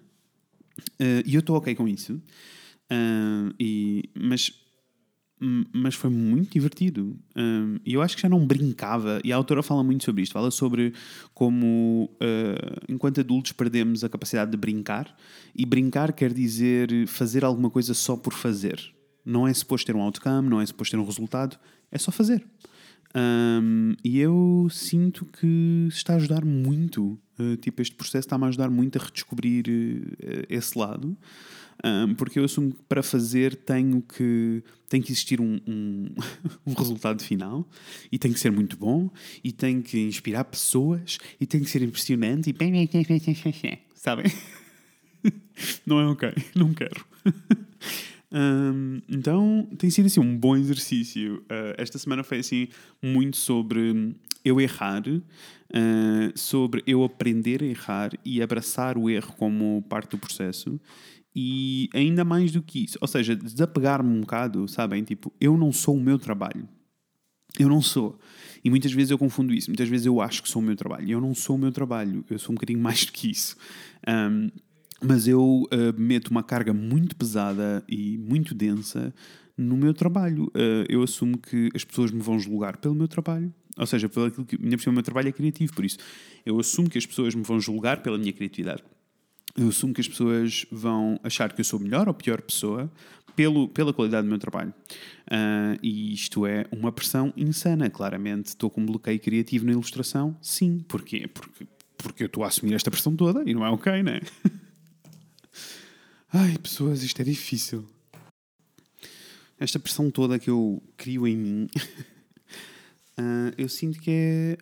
e 1.27 1.35
eu 1.35 1.41
estou 1.41 1.57
ok 1.57 1.75
com 1.75 1.87
isso. 1.87 2.19
E, 3.61 4.09
mas 4.15 4.51
mas 5.73 5.95
foi 5.95 6.11
muito 6.11 6.53
divertido. 6.53 7.17
E 7.85 7.95
eu 7.95 8.03
acho 8.03 8.17
que 8.17 8.23
já 8.23 8.29
não 8.29 8.47
brincava, 8.47 9.21
e 9.25 9.33
a 9.33 9.37
autora 9.37 9.63
fala 9.63 9.83
muito 9.85 10.05
sobre 10.05 10.23
isto. 10.23 10.33
Fala 10.33 10.51
sobre 10.51 10.93
como, 11.33 12.11
uh, 12.15 12.85
enquanto 12.89 13.21
adultos, 13.21 13.53
perdemos 13.53 14.03
a 14.03 14.09
capacidade 14.09 14.51
de 14.51 14.57
brincar, 14.57 15.17
e 15.55 15.65
brincar 15.65 16.13
quer 16.13 16.33
dizer 16.33 17.07
fazer 17.07 17.45
alguma 17.45 17.71
coisa 17.71 17.95
só 17.95 18.17
por 18.17 18.33
fazer. 18.33 18.81
Não 19.25 19.47
é 19.47 19.53
suposto 19.53 19.87
ter 19.87 19.97
um 19.97 20.01
outcome, 20.01 20.49
não 20.49 20.61
é 20.61 20.67
suposto 20.67 20.97
ter 20.97 21.01
um 21.01 21.05
resultado, 21.05 21.59
é 21.91 21.99
só 21.99 22.11
fazer. 22.11 22.45
Um, 23.15 23.95
e 24.05 24.19
eu 24.19 24.69
sinto 24.71 25.25
que 25.25 25.87
está 25.89 26.15
a 26.15 26.17
ajudar 26.17 26.45
muito. 26.45 27.19
Uh, 27.39 27.57
tipo, 27.57 27.81
este 27.81 27.95
processo 27.95 28.27
está-me 28.27 28.45
a 28.45 28.49
ajudar 28.49 28.71
muito 28.71 28.99
a 28.99 29.05
redescobrir 29.05 29.65
uh, 29.69 30.47
esse 30.49 30.79
lado. 30.79 31.17
Um, 31.85 32.13
porque 32.15 32.41
eu 32.41 32.45
assumo 32.45 32.73
que 32.73 32.83
para 32.89 33.05
fazer 33.05 33.55
tenho 33.55 34.03
que, 34.03 34.65
tem 34.89 35.01
que 35.01 35.13
existir 35.13 35.41
um, 35.41 35.61
um, 35.67 36.07
um, 36.67 36.73
resultado 36.73 37.23
final 37.23 37.65
e 38.11 38.19
tem 38.19 38.33
que 38.33 38.41
ser 38.41 38.51
muito 38.51 38.77
bom 38.77 39.09
e 39.45 39.53
tem 39.53 39.81
que 39.81 39.99
inspirar 40.01 40.43
pessoas 40.45 41.19
e 41.41 41.47
tem 41.47 41.61
que 41.61 41.71
ser 41.71 41.83
impressionante 41.83 42.51
e 42.51 42.53
sabem? 43.95 44.27
Não 45.87 46.01
é 46.01 46.07
ok, 46.07 46.33
não 46.55 46.73
quero. 46.73 47.05
Um, 48.31 49.01
então 49.09 49.69
tem 49.77 49.91
sido 49.91 50.07
assim 50.07 50.21
um 50.21 50.37
bom 50.37 50.57
exercício. 50.57 51.39
Uh, 51.43 51.75
esta 51.77 51.99
semana 51.99 52.23
foi 52.23 52.39
assim 52.39 52.69
muito 53.03 53.37
sobre 53.37 54.15
eu 54.45 54.61
errar, 54.61 55.03
uh, 55.09 56.39
sobre 56.39 56.83
eu 56.87 57.03
aprender 57.03 57.63
a 57.63 57.67
errar 57.67 58.11
e 58.25 58.41
abraçar 58.41 58.97
o 58.97 59.11
erro 59.11 59.35
como 59.37 59.83
parte 59.89 60.11
do 60.11 60.19
processo 60.19 60.81
e 61.41 61.89
ainda 61.95 62.25
mais 62.25 62.51
do 62.51 62.61
que 62.61 62.83
isso, 62.83 62.99
ou 63.01 63.07
seja, 63.07 63.37
desapegar-me 63.37 64.11
um 64.11 64.23
bocado, 64.23 64.67
sabem? 64.67 65.05
Tipo, 65.05 65.33
eu 65.41 65.57
não 65.57 65.73
sou 65.73 65.95
o 65.95 66.01
meu 66.01 66.19
trabalho. 66.19 66.69
Eu 67.57 67.69
não 67.69 67.81
sou. 67.81 68.19
E 68.65 68.69
muitas 68.69 68.91
vezes 68.91 69.13
eu 69.13 69.19
confundo 69.19 69.55
isso. 69.55 69.71
Muitas 69.71 69.89
vezes 69.89 70.05
eu 70.05 70.21
acho 70.21 70.43
que 70.43 70.49
sou 70.49 70.61
o 70.61 70.65
meu 70.65 70.75
trabalho. 70.75 71.09
Eu 71.09 71.21
não 71.21 71.33
sou 71.37 71.55
o 71.55 71.59
meu 71.59 71.71
trabalho. 71.71 72.25
Eu 72.29 72.41
sou 72.41 72.51
um 72.51 72.57
bocadinho 72.57 72.81
mais 72.83 73.05
do 73.05 73.13
que 73.13 73.31
isso. 73.31 73.57
Um, 74.09 74.51
mas 75.01 75.29
eu 75.29 75.63
uh, 75.73 75.97
meto 75.97 76.27
uma 76.33 76.43
carga 76.43 76.73
muito 76.73 77.15
pesada 77.15 77.85
e 77.89 78.19
muito 78.19 78.53
densa 78.53 79.15
no 79.57 79.77
meu 79.77 79.95
trabalho. 79.95 80.47
Uh, 80.47 80.87
eu 80.89 81.05
assumo 81.05 81.39
que 81.39 81.69
as 81.73 81.85
pessoas 81.85 82.11
me 82.11 82.21
vão 82.21 82.41
julgar 82.41 82.79
pelo 82.79 82.97
meu 82.97 83.07
trabalho. 83.07 83.55
Ou 83.77 83.87
seja, 83.87 84.09
pelo 84.09 84.27
aquilo 84.27 84.45
que. 84.45 84.57
Cima, 84.57 84.91
o 84.91 84.93
meu 84.93 85.05
trabalho 85.05 85.29
é 85.29 85.33
criativo, 85.33 85.73
por 85.73 85.85
isso. 85.85 85.99
Eu 86.45 86.59
assumo 86.59 86.91
que 86.91 86.99
as 86.99 87.07
pessoas 87.07 87.33
me 87.33 87.45
vão 87.45 87.61
julgar 87.61 88.03
pela 88.03 88.19
minha 88.19 88.33
criatividade 88.33 88.83
eu 89.59 89.69
assumo 89.69 89.93
que 89.93 90.01
as 90.01 90.09
pessoas 90.09 90.65
vão 90.71 91.19
achar 91.23 91.53
que 91.53 91.61
eu 91.61 91.65
sou 91.65 91.81
melhor 91.81 92.07
ou 92.07 92.15
pior 92.15 92.41
pessoa 92.41 92.91
pelo, 93.35 93.69
pela 93.69 93.93
qualidade 93.93 94.27
do 94.27 94.31
meu 94.31 94.39
trabalho. 94.39 94.73
Uh, 95.27 95.79
e 95.83 96.13
isto 96.13 96.47
é 96.47 96.65
uma 96.71 96.93
pressão 96.93 97.33
insana. 97.37 97.91
Claramente 97.91 98.47
estou 98.47 98.71
com 98.71 98.81
um 98.81 98.87
bloqueio 98.87 99.19
criativo 99.19 99.67
na 99.67 99.73
ilustração. 99.73 100.37
Sim. 100.41 100.85
Porquê? 100.89 101.27
Porque, 101.29 101.67
porque 101.97 102.23
eu 102.23 102.27
estou 102.27 102.45
a 102.45 102.47
assumir 102.47 102.75
esta 102.75 102.91
pressão 102.91 103.15
toda 103.17 103.43
e 103.49 103.53
não 103.53 103.67
é 103.67 103.71
ok, 103.71 104.03
né? 104.03 104.21
Ai, 106.33 106.57
pessoas, 106.59 107.03
isto 107.03 107.21
é 107.21 107.25
difícil. 107.25 107.85
Esta 109.59 109.79
pressão 109.81 110.11
toda 110.11 110.39
que 110.39 110.51
eu 110.51 110.81
crio 110.97 111.27
em 111.27 111.37
mim, 111.37 111.69
uh, 113.19 113.55
eu 113.59 113.69
sinto 113.69 113.99
que 113.99 114.11
é 114.11 114.59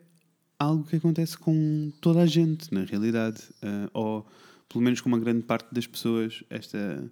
algo 0.58 0.84
que 0.84 0.96
acontece 0.96 1.36
com 1.36 1.92
toda 2.00 2.22
a 2.22 2.26
gente, 2.26 2.72
na 2.72 2.84
realidade. 2.84 3.42
Uh, 3.62 3.90
ou 3.92 4.26
pelo 4.68 4.82
menos 4.82 5.00
com 5.00 5.08
uma 5.08 5.18
grande 5.18 5.42
parte 5.42 5.72
das 5.72 5.86
pessoas, 5.86 6.42
esta 6.50 7.10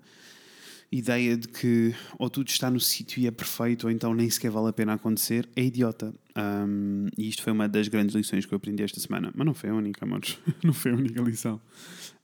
ideia 0.90 1.37
de 1.37 1.49
que 1.49 1.95
ou 2.19 2.31
tudo 2.31 2.49
está 2.49 2.71
no 2.71 2.79
sítio 2.79 3.21
e 3.21 3.27
é 3.27 3.31
perfeito, 3.31 3.85
ou 3.85 3.90
então 3.90 4.14
nem 4.14 4.31
sequer 4.31 4.51
vale 4.51 4.69
a 4.69 4.73
pena 4.73 4.95
acontecer, 4.95 5.49
é 5.57 5.64
idiota. 5.64 6.14
Um, 6.37 7.09
e 7.19 7.29
isto 7.29 7.43
foi 7.43 7.53
uma 7.53 7.69
das 7.69 7.88
grandes 7.88 8.14
lições 8.14 8.47
que 8.47 8.53
eu 8.53 8.57
aprendi 8.57 8.83
esta 8.83 9.01
semana. 9.01 9.33
Mas 9.35 9.47
não 9.47 9.55
foi 9.55 9.71
a 9.71 9.75
única, 9.75 10.05
amores. 10.05 10.38
não 10.62 10.73
foi 10.73 10.93
a 10.93 10.95
única 10.95 11.21
lição. 11.23 11.61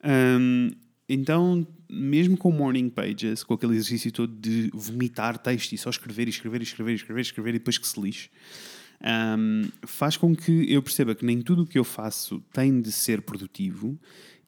Um, 0.05 0.71
então, 1.09 1.67
mesmo 1.91 2.37
com 2.37 2.53
morning 2.53 2.89
pages, 2.89 3.43
com 3.43 3.55
aquele 3.55 3.75
exercício 3.75 4.13
todo 4.13 4.33
de 4.33 4.71
vomitar 4.73 5.37
texto 5.39 5.73
e 5.73 5.79
só 5.79 5.91
escrever, 5.91 6.29
escrever, 6.29 6.63
escrever, 6.63 6.95
escrever, 6.95 7.21
escrever, 7.21 7.51
e 7.51 7.59
depois 7.59 7.79
que 7.79 7.89
se 7.89 8.01
lixe, 8.01 8.31
um, 9.37 9.69
faz 9.85 10.17
com 10.17 10.37
que 10.37 10.73
eu 10.73 10.81
perceba 10.81 11.15
que 11.15 11.25
nem 11.25 11.43
tudo 11.43 11.63
o 11.63 11.67
que 11.67 11.79
eu 11.79 11.85
faço 11.85 12.41
tem 12.53 12.81
de 12.81 12.93
ser 12.93 13.23
produtivo 13.23 13.99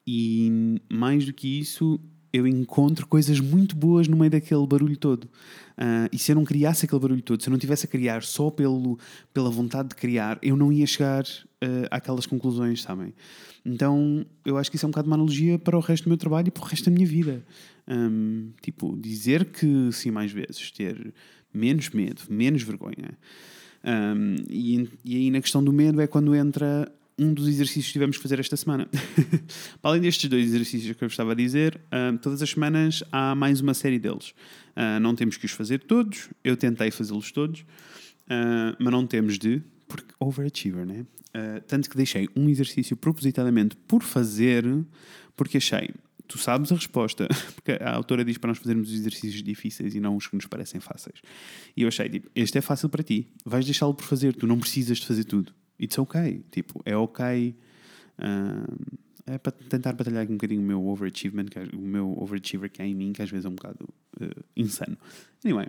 e 0.06 0.78
mais 0.90 1.24
do 1.24 1.32
que 1.32 1.60
isso, 1.60 2.00
eu 2.32 2.46
encontro 2.46 3.06
coisas 3.06 3.38
muito 3.40 3.76
boas 3.76 4.08
no 4.08 4.16
meio 4.16 4.30
daquele 4.30 4.66
barulho 4.66 4.96
todo. 4.96 5.24
Uh, 5.24 6.08
e 6.10 6.18
se 6.18 6.32
eu 6.32 6.36
não 6.36 6.44
criasse 6.44 6.86
aquele 6.86 7.00
barulho 7.00 7.22
todo, 7.22 7.42
se 7.42 7.48
eu 7.48 7.50
não 7.50 7.58
tivesse 7.58 7.86
a 7.86 7.88
criar 7.88 8.22
só 8.22 8.50
pelo, 8.50 8.98
pela 9.34 9.50
vontade 9.50 9.90
de 9.90 9.94
criar, 9.94 10.38
eu 10.42 10.56
não 10.56 10.72
ia 10.72 10.86
chegar 10.86 11.24
uh, 11.24 11.86
àquelas 11.90 12.24
conclusões, 12.24 12.82
sabem? 12.82 13.12
Então 13.64 14.24
eu 14.44 14.56
acho 14.56 14.70
que 14.70 14.76
isso 14.76 14.86
é 14.86 14.88
um 14.88 14.90
bocado 14.90 15.08
uma 15.08 15.16
analogia 15.16 15.58
para 15.58 15.76
o 15.76 15.80
resto 15.80 16.04
do 16.04 16.08
meu 16.08 16.16
trabalho 16.16 16.48
e 16.48 16.50
para 16.50 16.62
o 16.62 16.66
resto 16.66 16.86
da 16.86 16.90
minha 16.90 17.06
vida. 17.06 17.44
Um, 17.86 18.50
tipo, 18.62 18.96
dizer 18.96 19.44
que 19.46 19.92
sim 19.92 20.10
mais 20.10 20.32
vezes, 20.32 20.70
ter 20.70 21.12
menos 21.52 21.90
medo, 21.90 22.22
menos 22.30 22.62
vergonha. 22.62 23.18
Um, 23.84 24.36
e, 24.48 24.88
e 25.04 25.16
aí 25.16 25.30
na 25.30 25.40
questão 25.40 25.62
do 25.62 25.72
medo 25.72 26.00
é 26.00 26.06
quando 26.06 26.34
entra 26.34 26.90
um 27.18 27.32
dos 27.32 27.48
exercícios 27.48 27.86
que 27.86 27.92
tivemos 27.92 28.16
que 28.16 28.22
fazer 28.22 28.38
esta 28.38 28.56
semana. 28.56 28.88
Para 29.80 29.90
além 29.90 30.00
destes 30.00 30.28
dois 30.28 30.46
exercícios 30.46 30.96
que 30.96 31.04
eu 31.04 31.08
estava 31.08 31.32
a 31.32 31.34
dizer, 31.34 31.80
uh, 31.86 32.16
todas 32.18 32.42
as 32.42 32.50
semanas 32.50 33.02
há 33.12 33.34
mais 33.34 33.60
uma 33.60 33.74
série 33.74 33.98
deles. 33.98 34.30
Uh, 34.76 34.98
não 35.00 35.14
temos 35.14 35.36
que 35.36 35.46
os 35.46 35.52
fazer 35.52 35.80
todos, 35.80 36.28
eu 36.42 36.56
tentei 36.56 36.90
fazê-los 36.90 37.30
todos, 37.30 37.60
uh, 37.60 38.76
mas 38.78 38.92
não 38.92 39.06
temos 39.06 39.38
de, 39.38 39.62
porque 39.86 40.12
overachiever, 40.18 40.86
né? 40.86 41.06
tanto 41.66 41.88
que 41.88 41.96
deixei 41.96 42.28
um 42.36 42.46
exercício 42.46 42.94
propositadamente 42.94 43.74
por 43.88 44.02
fazer, 44.02 44.66
porque 45.34 45.56
achei, 45.56 45.88
tu 46.28 46.36
sabes 46.36 46.70
a 46.70 46.74
resposta, 46.74 47.26
porque 47.56 47.72
a 47.82 47.94
autora 47.94 48.22
diz 48.22 48.36
para 48.36 48.48
nós 48.48 48.58
fazermos 48.58 48.90
os 48.90 48.94
exercícios 48.94 49.42
difíceis 49.42 49.94
e 49.94 50.00
não 50.00 50.14
os 50.14 50.26
que 50.26 50.36
nos 50.36 50.44
parecem 50.44 50.78
fáceis. 50.78 51.22
E 51.74 51.80
eu 51.80 51.88
achei, 51.88 52.10
tipo, 52.10 52.28
este 52.34 52.58
é 52.58 52.60
fácil 52.60 52.90
para 52.90 53.02
ti, 53.02 53.28
vais 53.46 53.64
deixá-lo 53.64 53.94
por 53.94 54.04
fazer, 54.04 54.34
tu 54.34 54.46
não 54.46 54.60
precisas 54.60 54.98
de 54.98 55.06
fazer 55.06 55.24
tudo 55.24 55.54
it's 55.82 55.98
ok. 55.98 56.44
Tipo, 56.50 56.80
é 56.84 56.96
ok. 56.96 57.54
Uh, 58.18 59.02
é 59.26 59.38
para 59.38 59.52
tentar 59.52 59.92
batalhar 59.92 60.24
um 60.24 60.32
bocadinho 60.32 60.60
o 60.60 60.64
meu 60.64 60.86
overachievement, 60.86 61.46
que, 61.46 61.58
é, 61.58 61.64
o 61.74 61.80
meu 61.80 62.16
overachiever 62.20 62.70
que 62.70 62.82
é 62.82 62.86
em 62.86 62.94
mim, 62.94 63.12
que 63.12 63.22
às 63.22 63.30
vezes 63.30 63.44
é 63.44 63.48
um 63.48 63.54
bocado 63.54 63.88
uh, 64.20 64.44
insano. 64.56 64.96
Anyway. 65.44 65.68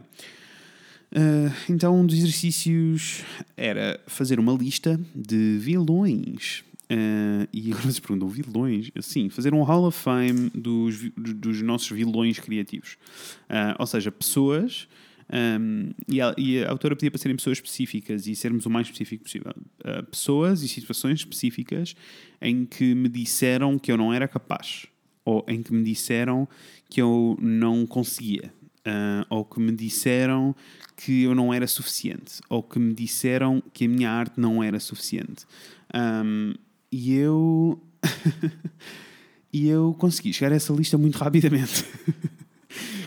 Uh, 1.12 1.54
então, 1.70 2.00
um 2.00 2.06
dos 2.06 2.18
exercícios 2.18 3.24
era 3.56 4.00
fazer 4.08 4.40
uma 4.40 4.54
lista 4.54 5.00
de 5.14 5.58
vilões. 5.60 6.64
Uh, 6.92 7.48
e 7.54 7.72
agora 7.72 7.92
se 7.92 8.02
perguntam, 8.02 8.28
vilões? 8.28 8.92
Sim, 9.02 9.30
fazer 9.30 9.54
um 9.54 9.62
Hall 9.62 9.86
of 9.86 9.98
Fame 9.98 10.50
dos, 10.54 11.12
dos 11.16 11.62
nossos 11.62 11.90
vilões 11.90 12.40
criativos. 12.40 12.98
Uh, 13.44 13.78
ou 13.78 13.86
seja, 13.86 14.12
pessoas 14.12 14.88
um, 15.32 15.92
e, 16.08 16.22
a, 16.22 16.34
e, 16.38 16.64
a, 16.64 16.70
autora 16.70 16.96
pedia 16.96 17.12
para 17.12 17.20
serem 17.20 17.36
pessoas 17.36 17.58
específicas 17.58 18.28
e 18.28 18.36
sermos 18.36 18.66
o 18.66 18.70
mais 18.70 18.88
específico 18.88 19.24
possível. 19.24 19.54
Uh, 19.80 20.04
pessoas 20.06 20.62
e 20.64 20.68
situações 20.68 21.20
específicas 21.20 21.96
em 22.42 22.66
que 22.66 22.94
me 22.94 23.10
disseram 23.10 23.78
que 23.80 23.92
eu 23.92 23.98
não 23.98 24.14
era 24.14 24.28
capaz, 24.28 24.86
ou 25.24 25.46
em 25.48 25.62
que 25.62 25.74
me 25.74 25.84
disseram 25.84 26.48
que 26.90 27.02
eu 27.02 27.38
não 27.42 27.86
conseguia, 27.86 28.54
uh, 28.80 29.26
ou 29.30 29.46
que 29.46 29.60
me 29.60 29.72
disseram 29.72 30.56
que 30.96 31.24
eu 31.24 31.36
não 31.36 31.54
era 31.54 31.68
suficiente 31.68 32.40
ou 32.50 32.62
que 32.62 32.80
me 32.80 32.94
disseram 32.94 33.62
que 33.74 33.86
a 33.86 33.88
minha 33.88 34.10
arte 34.10 34.40
não 34.40 34.64
era 34.64 34.80
suficiente. 34.80 35.46
Um, 35.94 36.54
e 36.92 37.14
eu. 37.14 37.82
e 39.52 39.68
eu 39.68 39.96
consegui 39.98 40.34
chegar 40.34 40.52
a 40.52 40.56
essa 40.56 40.74
lista 40.74 40.98
muito 40.98 41.18
rapidamente. 41.18 41.86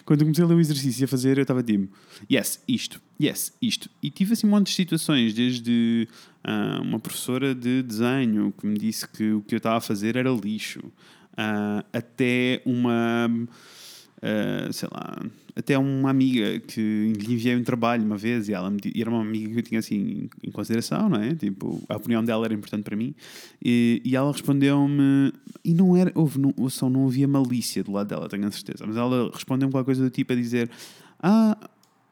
Quando 0.05 0.21
comecei 0.21 0.45
a 0.45 0.47
ler 0.47 0.55
o 0.55 0.61
exercício 0.61 1.03
e 1.03 1.05
a 1.05 1.09
fazer, 1.09 1.39
eu 1.39 1.43
estava 1.43 1.63
tipo, 1.63 1.89
yes, 2.31 2.63
isto, 2.69 3.01
yes, 3.21 3.53
isto. 3.61 3.91
E 4.03 4.11
tive 4.11 4.33
assim 4.33 4.47
um 4.47 4.51
monte 4.51 4.69
de 4.69 4.75
situações, 4.75 5.35
desde 5.35 6.09
uh, 6.47 6.83
uma 6.83 6.99
professora 6.99 7.55
de 7.55 7.83
desenho 7.83 8.53
que 8.59 8.67
me 8.67 8.79
disse 8.79 9.09
que 9.09 9.33
o 9.33 9.43
que 9.43 9.55
eu 9.55 9.59
estava 9.59 9.77
a 9.77 9.81
fazer 9.81 10.17
era 10.17 10.31
lixo, 10.31 10.81
uh, 10.81 11.85
até 11.93 12.63
uma 12.65 13.29
Uh, 14.17 14.73
sei 14.73 14.89
lá, 14.91 15.23
até 15.57 15.79
uma 15.79 16.11
amiga 16.11 16.61
que 16.61 17.13
lhe 17.17 17.33
enviei 17.33 17.57
um 17.57 17.65
trabalho 17.65 18.05
uma 18.05 18.19
vez 18.19 18.47
e 18.47 18.53
ela 18.53 18.71
me, 18.71 18.79
e 18.95 19.01
era 19.01 19.09
uma 19.09 19.23
amiga 19.23 19.51
que 19.55 19.59
eu 19.59 19.63
tinha 19.63 19.81
assim 19.81 20.29
em 20.45 20.51
consideração, 20.51 21.09
não 21.09 21.21
é? 21.21 21.35
Tipo, 21.35 21.83
a 21.89 21.97
opinião 21.97 22.23
dela 22.23 22.45
era 22.45 22.53
importante 22.53 22.83
para 22.83 22.95
mim 22.95 23.15
e, 23.65 24.03
e 24.05 24.15
ela 24.15 24.31
respondeu-me 24.31 25.33
e 25.65 25.73
não 25.73 25.97
era, 25.97 26.13
houve, 26.15 26.39
não, 26.39 26.53
só 26.69 26.91
não 26.91 27.07
havia 27.07 27.27
malícia 27.27 27.83
do 27.83 27.91
lado 27.91 28.09
dela, 28.09 28.29
tenho 28.29 28.47
a 28.47 28.51
certeza, 28.51 28.85
mas 28.87 28.97
ela 28.97 29.31
respondeu-me 29.33 29.73
qualquer 29.73 29.87
coisa 29.87 30.05
do 30.05 30.11
tipo 30.11 30.35
a 30.35 30.37
dizer 30.37 30.71
ah, 31.23 31.57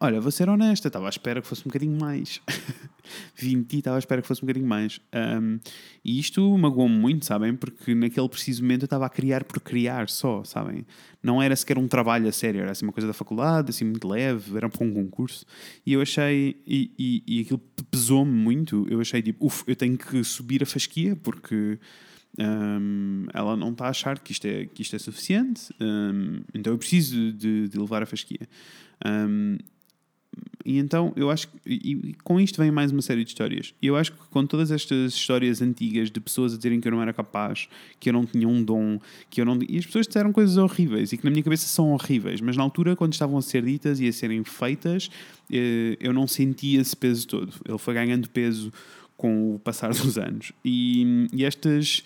Olha, 0.05 0.21
vou 0.21 0.31
ser 0.31 0.51
honesta, 0.51 0.89
estava 0.89 1.07
à 1.07 1.09
espera 1.09 1.41
que 1.41 1.49
fosse 1.49 1.63
um 1.63 1.69
bocadinho 1.69 1.99
mais. 1.99 2.39
20 3.37 3.73
e 3.73 3.79
estava 3.79 3.97
à 3.97 3.99
espera 3.99 4.21
que 4.21 4.29
fosse 4.29 4.43
um 4.43 4.47
bocadinho 4.47 4.67
mais. 4.67 5.01
Um, 5.15 5.59
e 6.05 6.21
isto 6.21 6.59
magoou-me 6.59 6.95
muito, 6.95 7.25
sabem? 7.25 7.57
Porque 7.57 7.95
naquele 7.95 8.29
preciso 8.29 8.61
momento 8.61 8.83
eu 8.83 8.85
estava 8.85 9.07
a 9.07 9.09
criar 9.09 9.45
por 9.45 9.59
criar 9.61 10.11
só, 10.11 10.45
sabem? 10.45 10.85
Não 11.23 11.41
era 11.41 11.57
sequer 11.57 11.79
um 11.79 11.89
trabalho 11.89 12.29
a 12.29 12.33
sério, 12.33 12.61
era 12.61 12.73
assim 12.73 12.85
uma 12.85 12.93
coisa 12.93 13.07
da 13.07 13.15
faculdade, 13.15 13.71
assim 13.71 13.87
muito 13.87 14.07
leve, 14.07 14.55
era 14.55 14.69
para 14.69 14.87
um 14.87 14.93
concurso. 14.93 15.47
E 15.87 15.95
eu 15.95 16.03
achei, 16.03 16.61
e, 16.67 16.91
e, 16.99 17.23
e 17.27 17.41
aquilo 17.41 17.63
pesou-me 17.91 18.31
muito. 18.31 18.87
Eu 18.91 19.01
achei 19.01 19.23
tipo, 19.23 19.47
uff, 19.47 19.65
eu 19.67 19.75
tenho 19.75 19.97
que 19.97 20.23
subir 20.23 20.63
a 20.63 20.67
fasquia 20.67 21.17
porque. 21.17 21.79
Um, 22.37 23.27
ela 23.33 23.57
não 23.57 23.71
está 23.71 23.87
a 23.87 23.91
achar 23.91 24.19
que 24.19 24.33
isto 24.33 24.45
é, 24.45 24.67
que 24.67 24.83
isto 24.83 24.97
é 24.97 24.99
suficiente, 24.99 25.73
um, 25.81 26.41
então 26.53 26.73
eu 26.73 26.79
preciso 26.79 27.33
de, 27.33 27.69
de 27.69 27.79
levar 27.79 28.03
a 28.03 28.07
fasquia. 28.07 28.49
Um, 29.07 29.57
e 30.65 30.79
então 30.79 31.13
eu 31.15 31.31
acho 31.31 31.49
que 31.49 31.59
e, 31.67 32.15
com 32.25 32.41
isto 32.41 32.57
vem 32.61 32.71
mais 32.71 32.91
uma 32.91 33.03
série 33.03 33.23
de 33.23 33.31
histórias. 33.31 33.75
E 33.83 33.87
eu 33.87 33.97
acho 33.97 34.13
que 34.13 34.19
com 34.31 34.47
todas 34.47 34.71
estas 34.71 35.13
histórias 35.13 35.61
antigas 35.61 36.11
de 36.11 36.21
pessoas 36.21 36.55
a 36.55 36.57
dizerem 36.57 36.81
que 36.81 36.89
eu 36.89 36.93
não 36.93 37.03
era 37.03 37.13
capaz, 37.13 37.69
que 38.01 38.09
eu 38.09 38.13
não 38.13 38.25
tinha 38.25 38.49
um 38.49 38.63
dom, 38.63 38.99
que 39.29 39.41
eu 39.41 39.45
não. 39.45 39.59
E 39.69 39.79
as 39.79 39.85
pessoas 39.85 40.07
disseram 40.07 40.33
coisas 40.33 40.57
horríveis 40.57 41.13
e 41.13 41.19
que 41.19 41.25
na 41.25 41.31
minha 41.31 41.43
cabeça 41.43 41.67
são 41.67 41.93
horríveis, 41.93 42.41
mas 42.41 42.57
na 42.57 42.63
altura, 42.63 42.97
quando 42.97 43.13
estavam 43.13 43.37
a 43.37 43.43
ser 43.43 43.63
ditas 43.63 44.01
e 44.01 44.09
a 44.09 44.13
serem 44.13 44.43
feitas, 44.43 45.11
eh, 45.53 45.97
eu 46.01 46.13
não 46.13 46.27
sentia 46.27 46.81
esse 46.81 46.97
peso 46.97 47.27
todo. 47.29 47.53
Ele 47.69 47.79
foi 47.79 47.95
ganhando 47.95 48.29
peso 48.31 48.73
com 49.17 49.55
o 49.55 49.59
passar 49.59 49.91
dos 49.93 50.17
anos. 50.17 50.53
E, 50.65 51.29
e 51.33 51.45
estas 51.45 52.03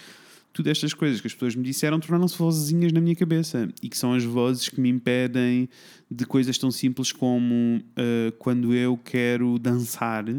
tudo 0.53 0.69
estas 0.69 0.93
coisas 0.95 1.21
que 1.21 1.27
as 1.27 1.35
pessoas 1.35 1.55
me 1.55 1.63
disseram 1.63 2.01
tornaram-se 2.01 2.37
vozinhas 2.37 2.93
na 2.93 3.01
minha 3.01 3.15
cabeça 3.15 3.69
e 3.83 3.89
que 3.89 3.97
são 3.97 4.13
as 4.15 4.25
vozes 4.25 4.69
que 4.69 4.81
me 4.81 4.89
impedem 4.89 5.69
de 6.11 6.27
coisas 6.27 6.59
tão 6.59 6.71
simples 6.71 7.13
como 7.13 7.79
uh, 7.79 8.33
quando 8.39 8.75
eu 8.75 8.97
quero 8.97 9.59
dançar. 9.59 10.29
uh, 10.29 10.39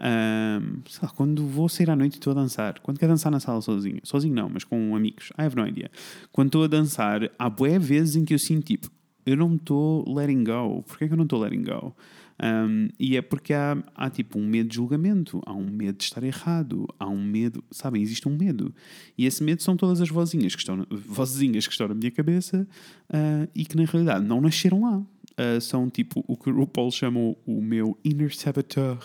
sei 0.88 1.00
lá, 1.02 1.08
quando 1.14 1.46
vou 1.46 1.68
sair 1.68 1.90
à 1.90 1.96
noite 1.96 2.14
e 2.14 2.16
estou 2.16 2.32
a 2.32 2.34
dançar. 2.34 2.80
Quando 2.80 2.98
quero 2.98 3.12
dançar 3.12 3.30
na 3.30 3.38
sala 3.38 3.60
sozinho. 3.60 4.00
Sozinho 4.02 4.34
não, 4.34 4.48
mas 4.48 4.64
com 4.64 4.96
amigos. 4.96 5.30
I 5.38 5.42
have 5.42 5.54
no 5.56 5.66
idea. 5.66 5.90
Quando 6.32 6.48
estou 6.48 6.64
a 6.64 6.66
dançar, 6.66 7.30
há 7.38 7.50
boé 7.50 7.78
vezes 7.78 8.16
em 8.16 8.24
que 8.24 8.34
eu 8.34 8.38
sinto 8.38 8.64
tipo, 8.64 8.90
eu 9.24 9.36
não 9.36 9.54
estou 9.54 10.04
letting 10.12 10.44
go. 10.44 10.82
Porquê 10.82 11.06
que 11.06 11.12
eu 11.12 11.16
não 11.16 11.24
estou 11.24 11.40
letting 11.40 11.62
go? 11.62 11.94
Um, 12.42 12.88
e 12.98 13.16
é 13.16 13.22
porque 13.22 13.52
há, 13.52 13.76
há 13.94 14.08
tipo 14.08 14.38
um 14.38 14.46
medo 14.46 14.70
de 14.70 14.76
julgamento, 14.76 15.42
há 15.44 15.52
um 15.52 15.70
medo 15.70 15.98
de 15.98 16.04
estar 16.04 16.22
errado, 16.22 16.88
há 16.98 17.06
um 17.06 17.22
medo, 17.22 17.62
sabem, 17.70 18.02
existe 18.02 18.26
um 18.28 18.36
medo. 18.36 18.74
E 19.16 19.26
esse 19.26 19.42
medo 19.42 19.62
são 19.62 19.76
todas 19.76 20.00
as 20.00 20.08
vozinhas 20.08 20.54
que 20.54 20.60
estão, 20.60 20.86
vozinhas 20.90 21.66
que 21.66 21.72
estão 21.72 21.88
na 21.88 21.94
minha 21.94 22.10
cabeça 22.10 22.66
uh, 23.10 23.48
e 23.54 23.64
que 23.64 23.76
na 23.76 23.84
realidade 23.84 24.24
não 24.24 24.40
nasceram 24.40 24.82
lá. 24.82 24.98
Uh, 24.98 25.60
são 25.60 25.90
tipo 25.90 26.24
o 26.26 26.36
que 26.36 26.50
o 26.50 26.66
Paul 26.66 26.90
chama 26.90 27.20
o 27.46 27.60
meu 27.60 27.98
inner 28.02 28.34
saboteur. 28.34 28.98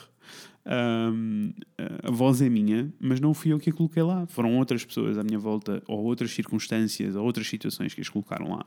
Um, 0.68 1.54
a 2.02 2.10
voz 2.10 2.42
é 2.42 2.50
minha, 2.50 2.92
mas 3.00 3.20
não 3.20 3.36
fui 3.36 3.54
eu 3.54 3.60
que 3.60 3.70
a 3.70 3.74
coloquei 3.74 4.02
lá. 4.02 4.26
Foram 4.28 4.58
outras 4.58 4.84
pessoas 4.84 5.18
à 5.18 5.24
minha 5.24 5.38
volta, 5.38 5.84
ou 5.88 6.04
outras 6.04 6.32
circunstâncias, 6.32 7.16
ou 7.16 7.24
outras 7.24 7.48
situações 7.48 7.94
que 7.94 8.02
as 8.02 8.10
colocaram 8.10 8.50
lá. 8.50 8.66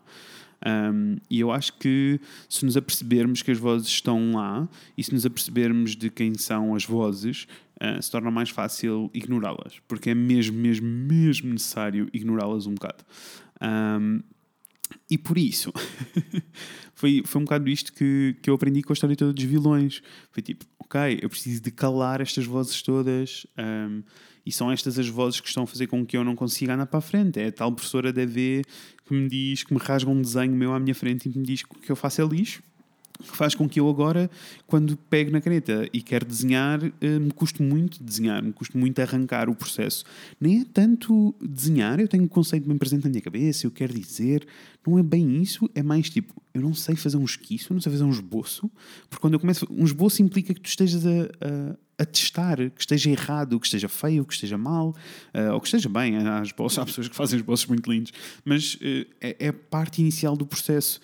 Um, 0.66 1.16
e 1.30 1.40
eu 1.40 1.52
acho 1.52 1.74
que 1.74 2.20
se 2.48 2.64
nos 2.64 2.76
apercebermos 2.76 3.42
que 3.42 3.50
as 3.50 3.58
vozes 3.58 3.88
estão 3.88 4.32
lá 4.32 4.68
e 4.96 5.04
se 5.04 5.12
nos 5.12 5.24
apercebermos 5.24 5.94
de 5.94 6.10
quem 6.10 6.34
são 6.34 6.74
as 6.74 6.84
vozes, 6.84 7.46
uh, 7.80 8.02
se 8.02 8.10
torna 8.10 8.30
mais 8.30 8.50
fácil 8.50 9.10
ignorá-las, 9.14 9.80
porque 9.86 10.10
é 10.10 10.14
mesmo, 10.14 10.58
mesmo, 10.58 10.86
mesmo 10.86 11.52
necessário 11.52 12.08
ignorá-las 12.12 12.66
um 12.66 12.74
bocado. 12.74 13.04
Um, 13.62 14.20
e 15.10 15.16
por 15.16 15.38
isso, 15.38 15.72
foi, 16.94 17.22
foi 17.24 17.40
um 17.40 17.44
bocado 17.44 17.68
isto 17.68 17.92
que, 17.92 18.36
que 18.42 18.50
eu 18.50 18.54
aprendi 18.54 18.82
com 18.82 18.92
a 18.92 18.94
história 18.94 19.16
toda 19.16 19.32
dos 19.32 19.44
vilões. 19.44 20.02
Foi 20.30 20.42
tipo, 20.42 20.64
ok, 20.78 21.18
eu 21.22 21.28
preciso 21.28 21.62
de 21.62 21.70
calar 21.70 22.20
estas 22.20 22.44
vozes 22.44 22.82
todas, 22.82 23.46
um, 23.58 24.02
e 24.44 24.52
são 24.52 24.70
estas 24.70 24.98
as 24.98 25.08
vozes 25.08 25.40
que 25.40 25.48
estão 25.48 25.64
a 25.64 25.66
fazer 25.66 25.86
com 25.86 26.04
que 26.06 26.16
eu 26.16 26.24
não 26.24 26.34
consiga 26.34 26.74
andar 26.74 26.86
para 26.86 26.98
a 26.98 27.02
frente. 27.02 27.38
É 27.38 27.48
a 27.48 27.52
tal 27.52 27.70
professora 27.72 28.12
da 28.12 28.22
EV 28.22 28.64
que 29.06 29.14
me 29.14 29.28
diz, 29.28 29.62
que 29.64 29.74
me 29.74 29.80
rasga 29.80 30.10
um 30.10 30.20
desenho 30.20 30.54
meu 30.54 30.72
à 30.72 30.80
minha 30.80 30.94
frente 30.94 31.28
e 31.28 31.38
me 31.38 31.44
diz 31.44 31.62
que 31.62 31.76
o 31.76 31.80
que 31.80 31.92
eu 31.92 31.96
faço 31.96 32.22
é 32.22 32.24
lixo 32.26 32.62
faz 33.20 33.54
com 33.54 33.68
que 33.68 33.80
eu 33.80 33.88
agora, 33.88 34.30
quando 34.66 34.96
pego 34.96 35.30
na 35.30 35.40
caneta 35.40 35.88
e 35.92 36.00
quero 36.00 36.24
desenhar, 36.24 36.80
eh, 37.00 37.18
me 37.18 37.30
custe 37.30 37.62
muito 37.62 38.02
desenhar, 38.02 38.42
me 38.42 38.52
custe 38.52 38.76
muito 38.76 39.00
arrancar 39.00 39.48
o 39.48 39.54
processo. 39.54 40.04
Nem 40.40 40.60
é 40.60 40.64
tanto 40.64 41.34
desenhar, 41.40 41.98
eu 42.00 42.08
tenho 42.08 42.24
um 42.24 42.28
conceito 42.28 42.68
bem 42.68 42.78
presente 42.78 43.04
na 43.04 43.10
minha 43.10 43.22
cabeça, 43.22 43.66
eu 43.66 43.70
quero 43.70 43.92
dizer, 43.92 44.46
não 44.86 44.98
é 44.98 45.02
bem 45.02 45.42
isso, 45.42 45.68
é 45.74 45.82
mais 45.82 46.08
tipo, 46.08 46.32
eu 46.54 46.62
não 46.62 46.74
sei 46.74 46.96
fazer 46.96 47.16
um 47.16 47.24
esquiço, 47.24 47.74
não 47.74 47.80
sei 47.80 47.92
fazer 47.92 48.04
um 48.04 48.10
esboço, 48.10 48.70
porque 49.08 49.20
quando 49.20 49.34
eu 49.34 49.40
começo, 49.40 49.66
um 49.70 49.84
esboço 49.84 50.22
implica 50.22 50.54
que 50.54 50.60
tu 50.60 50.68
estejas 50.68 51.04
a, 51.06 51.10
a, 51.10 52.02
a 52.02 52.04
testar, 52.04 52.56
que 52.56 52.80
esteja 52.80 53.10
errado, 53.10 53.58
que 53.58 53.66
esteja 53.66 53.88
feio, 53.88 54.24
que 54.24 54.32
esteja 54.32 54.56
mal, 54.56 54.94
uh, 55.34 55.52
ou 55.52 55.60
que 55.60 55.66
esteja 55.66 55.88
bem, 55.88 56.16
há, 56.16 56.42
esboços, 56.42 56.78
há 56.78 56.86
pessoas 56.86 57.08
que 57.08 57.16
fazem 57.16 57.38
esboços 57.38 57.66
muito 57.66 57.90
lindos, 57.90 58.12
mas 58.44 58.74
uh, 58.74 59.06
é, 59.20 59.36
é 59.46 59.52
parte 59.52 60.00
inicial 60.00 60.36
do 60.36 60.46
processo. 60.46 61.00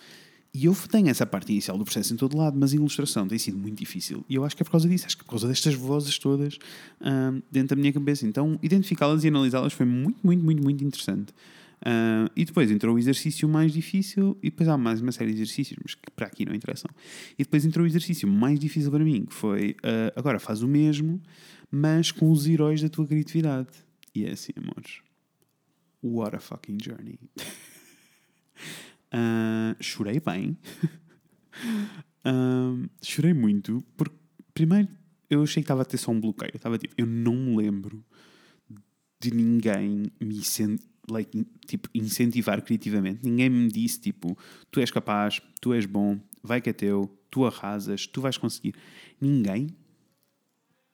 E 0.55 0.63
eu 0.63 0.73
tenho 0.89 1.09
essa 1.09 1.25
parte 1.25 1.51
inicial 1.51 1.77
do 1.77 1.83
processo 1.83 2.13
em 2.13 2.15
todo 2.15 2.37
lado, 2.37 2.57
mas 2.57 2.73
em 2.73 2.77
ilustração 2.77 3.27
tem 3.27 3.37
sido 3.37 3.57
muito 3.57 3.77
difícil. 3.77 4.23
E 4.29 4.35
eu 4.35 4.45
acho 4.45 4.55
que 4.55 4.63
é 4.63 4.65
por 4.65 4.71
causa 4.71 4.87
disso, 4.87 5.05
acho 5.05 5.17
que 5.17 5.23
é 5.23 5.25
por 5.25 5.31
causa 5.31 5.49
destas 5.49 5.73
vozes 5.75 6.17
todas 6.17 6.57
dentro 7.51 7.75
da 7.75 7.81
minha 7.81 7.91
cabeça. 7.91 8.25
Então, 8.25 8.57
identificá-las 8.63 9.25
e 9.25 9.27
analisá-las 9.27 9.73
foi 9.73 9.85
muito, 9.85 10.17
muito, 10.23 10.45
muito, 10.45 10.63
muito 10.63 10.81
interessante. 10.81 11.33
Uh, 11.81 12.31
e 12.37 12.45
depois 12.45 12.71
entrou 12.71 12.95
o 12.95 12.97
exercício 12.97 13.49
mais 13.49 13.73
difícil, 13.73 14.37
e 14.41 14.49
depois 14.49 14.69
há 14.69 14.77
mais 14.77 15.01
uma 15.01 15.11
série 15.11 15.33
de 15.33 15.41
exercícios, 15.41 15.77
mas 15.83 15.93
que 15.93 16.09
para 16.15 16.27
aqui 16.27 16.45
não 16.45 16.55
interessam. 16.55 16.89
E 17.37 17.43
depois 17.43 17.65
entrou 17.65 17.83
o 17.83 17.87
exercício 17.87 18.25
mais 18.25 18.57
difícil 18.57 18.89
para 18.89 19.03
mim, 19.03 19.25
que 19.25 19.33
foi 19.33 19.71
uh, 19.83 20.13
agora 20.15 20.39
faz 20.39 20.63
o 20.63 20.69
mesmo, 20.69 21.21
mas 21.69 22.13
com 22.13 22.31
os 22.31 22.47
heróis 22.47 22.81
da 22.81 22.87
tua 22.87 23.05
criatividade. 23.05 23.67
E 24.15 24.23
é 24.23 24.31
assim, 24.31 24.53
amores. 24.55 25.01
What 26.01 26.33
a 26.33 26.39
fucking 26.39 26.77
journey. 26.81 27.19
Uh, 29.15 29.81
chorei 29.81 30.19
bem. 30.19 30.57
uh, 32.25 32.89
chorei 33.01 33.33
muito, 33.33 33.81
porque 33.95 34.15
primeiro 34.53 34.89
eu 35.29 35.41
achei 35.41 35.63
que 35.63 35.65
estava 35.65 35.83
a 35.83 35.85
ter 35.85 35.97
só 35.97 36.11
um 36.11 36.19
bloqueio. 36.19 36.51
estava 36.53 36.77
tipo, 36.77 36.93
eu 36.97 37.05
não 37.05 37.33
me 37.33 37.55
lembro 37.55 38.03
de 39.19 39.31
ninguém 39.31 40.11
me 40.19 40.41
like, 41.09 41.47
tipo, 41.65 41.89
incentivar 41.93 42.61
criativamente. 42.61 43.21
Ninguém 43.23 43.49
me 43.49 43.69
disse 43.69 44.01
tipo, 44.01 44.37
tu 44.69 44.79
és 44.81 44.91
capaz, 44.91 45.41
tu 45.61 45.73
és 45.73 45.85
bom, 45.85 46.19
vai 46.43 46.61
que 46.61 46.69
é 46.69 46.73
teu, 46.73 47.07
tu 47.31 47.45
arrasas, 47.45 48.05
tu 48.05 48.21
vais 48.21 48.37
conseguir. 48.37 48.75
Ninguém. 49.19 49.67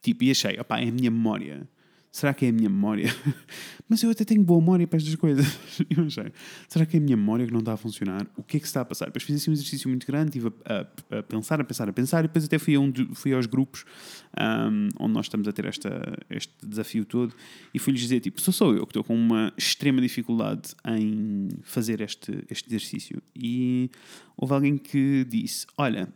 Tipo, 0.02 0.24
e 0.24 0.32
achei, 0.32 0.60
opá, 0.60 0.80
é 0.80 0.88
a 0.88 0.92
minha 0.92 1.12
memória 1.12 1.68
será 2.12 2.34
que 2.34 2.46
é 2.46 2.50
a 2.50 2.52
minha 2.52 2.70
memória? 2.70 3.14
Mas 3.88 4.04
eu 4.04 4.10
até 4.10 4.24
tenho 4.24 4.44
boa 4.44 4.60
memória 4.60 4.88
para 4.88 4.98
estas 4.98 5.16
coisas. 5.16 5.46
Eu 5.90 6.06
achei, 6.06 6.32
será 6.68 6.86
que 6.86 6.96
é 6.96 7.00
a 7.00 7.04
minha 7.04 7.18
memória 7.18 7.46
que 7.46 7.52
não 7.52 7.60
está 7.60 7.74
a 7.74 7.78
funcionar? 7.78 8.26
O 8.38 8.44
que 8.44 8.58
é 8.58 8.60
que 8.60 8.66
está 8.66 8.82
a 8.82 8.86
passar? 8.86 9.06
Depois 9.08 9.24
fiz 9.24 9.36
assim 9.36 9.52
um 9.52 9.54
exercício 9.54 9.90
muito 9.90 10.08
grande, 10.08 10.38
estive 10.38 10.54
a, 10.66 10.88
a, 11.16 11.20
a 11.20 11.24
pensar, 11.24 11.60
a 11.60 11.64
pensar, 11.64 11.90
a 11.90 11.94
pensar, 11.94 12.20
e 12.20 12.28
depois 12.28 12.46
até 12.46 12.58
fui, 12.58 12.78
um, 12.78 12.94
fui 13.14 13.34
aos 13.34 13.46
grupos 13.46 13.84
um, 14.40 14.88
onde 14.98 15.14
nós 15.14 15.26
estamos 15.26 15.48
a 15.48 15.52
ter 15.52 15.66
esta, 15.66 16.18
este 16.30 16.54
desafio 16.66 17.04
todo 17.04 17.34
e 17.74 17.80
fui-lhes 17.80 18.02
dizer, 18.02 18.22
tipo, 18.22 18.40
sou 18.40 18.54
só 18.54 18.72
eu 18.72 18.86
que 18.86 18.92
estou 18.92 19.04
com 19.04 19.16
uma 19.16 19.52
extrema 19.58 20.02
dificuldade 20.02 20.74
em 20.88 21.50
fazer 21.64 22.02
este, 22.02 22.46
este 22.50 22.70
exercício. 22.70 23.22
E 23.36 23.90
houve 24.38 24.54
alguém 24.54 24.78
que 24.78 25.26
disse, 25.26 25.66
olha, 25.78 26.08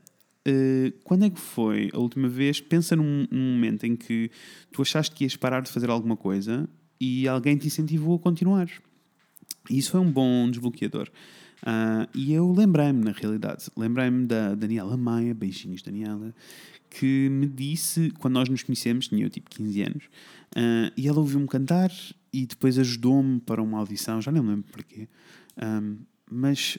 Uh, 0.47 0.91
quando 1.03 1.25
é 1.25 1.29
que 1.29 1.39
foi 1.39 1.89
a 1.93 1.97
última 1.97 2.27
vez? 2.27 2.61
Pensa 2.61 2.95
num, 2.95 3.27
num, 3.31 3.53
momento 3.53 3.85
em 3.85 3.95
que 3.95 4.29
tu 4.71 4.81
achaste 4.81 5.15
que 5.15 5.23
ias 5.23 5.35
parar 5.35 5.61
de 5.61 5.71
fazer 5.71 5.89
alguma 5.89 6.15
coisa 6.15 6.69
e 6.99 7.27
alguém 7.27 7.57
te 7.57 7.67
incentivou 7.67 8.15
a 8.15 8.19
continuar. 8.19 8.69
Isso 9.69 9.91
foi 9.91 9.99
um 9.99 10.11
bom 10.11 10.49
desbloqueador. 10.49 11.09
Uh, 11.63 12.07
e 12.13 12.31
eu 12.31 12.51
lembrei-me, 12.51 13.03
na 13.03 13.11
realidade, 13.11 13.65
lembrei-me 13.75 14.27
da 14.27 14.53
Daniela 14.53 14.95
Maia, 14.95 15.33
beijinhos 15.33 15.81
Daniela, 15.81 16.33
que 16.91 17.27
me 17.29 17.47
disse, 17.47 18.11
quando 18.19 18.35
nós 18.35 18.47
nos 18.49 18.61
conhecemos, 18.61 19.07
tinha 19.07 19.25
eu 19.25 19.29
tipo 19.29 19.49
15 19.49 19.81
anos, 19.81 20.03
uh, 20.55 20.91
e 20.95 21.07
ela 21.07 21.17
ouviu-me 21.17 21.47
cantar 21.47 21.91
e 22.31 22.45
depois 22.45 22.77
ajudou-me 22.77 23.39
para 23.39 23.63
uma 23.63 23.79
audição, 23.79 24.21
já 24.21 24.31
me 24.31 24.39
lembro 24.39 24.65
porquê, 24.71 25.07
um, 25.61 25.97
mas 26.29 26.77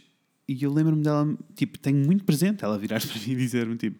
e 0.49 0.63
eu 0.63 0.73
lembro-me 0.73 1.03
dela, 1.03 1.37
tipo, 1.55 1.79
tenho 1.79 2.05
muito 2.05 2.25
presente 2.25 2.65
ela 2.65 2.79
virar 2.79 3.01
para 3.07 3.21
mim 3.21 3.33
e 3.33 3.37
dizer-me, 3.37 3.77
tipo, 3.77 3.99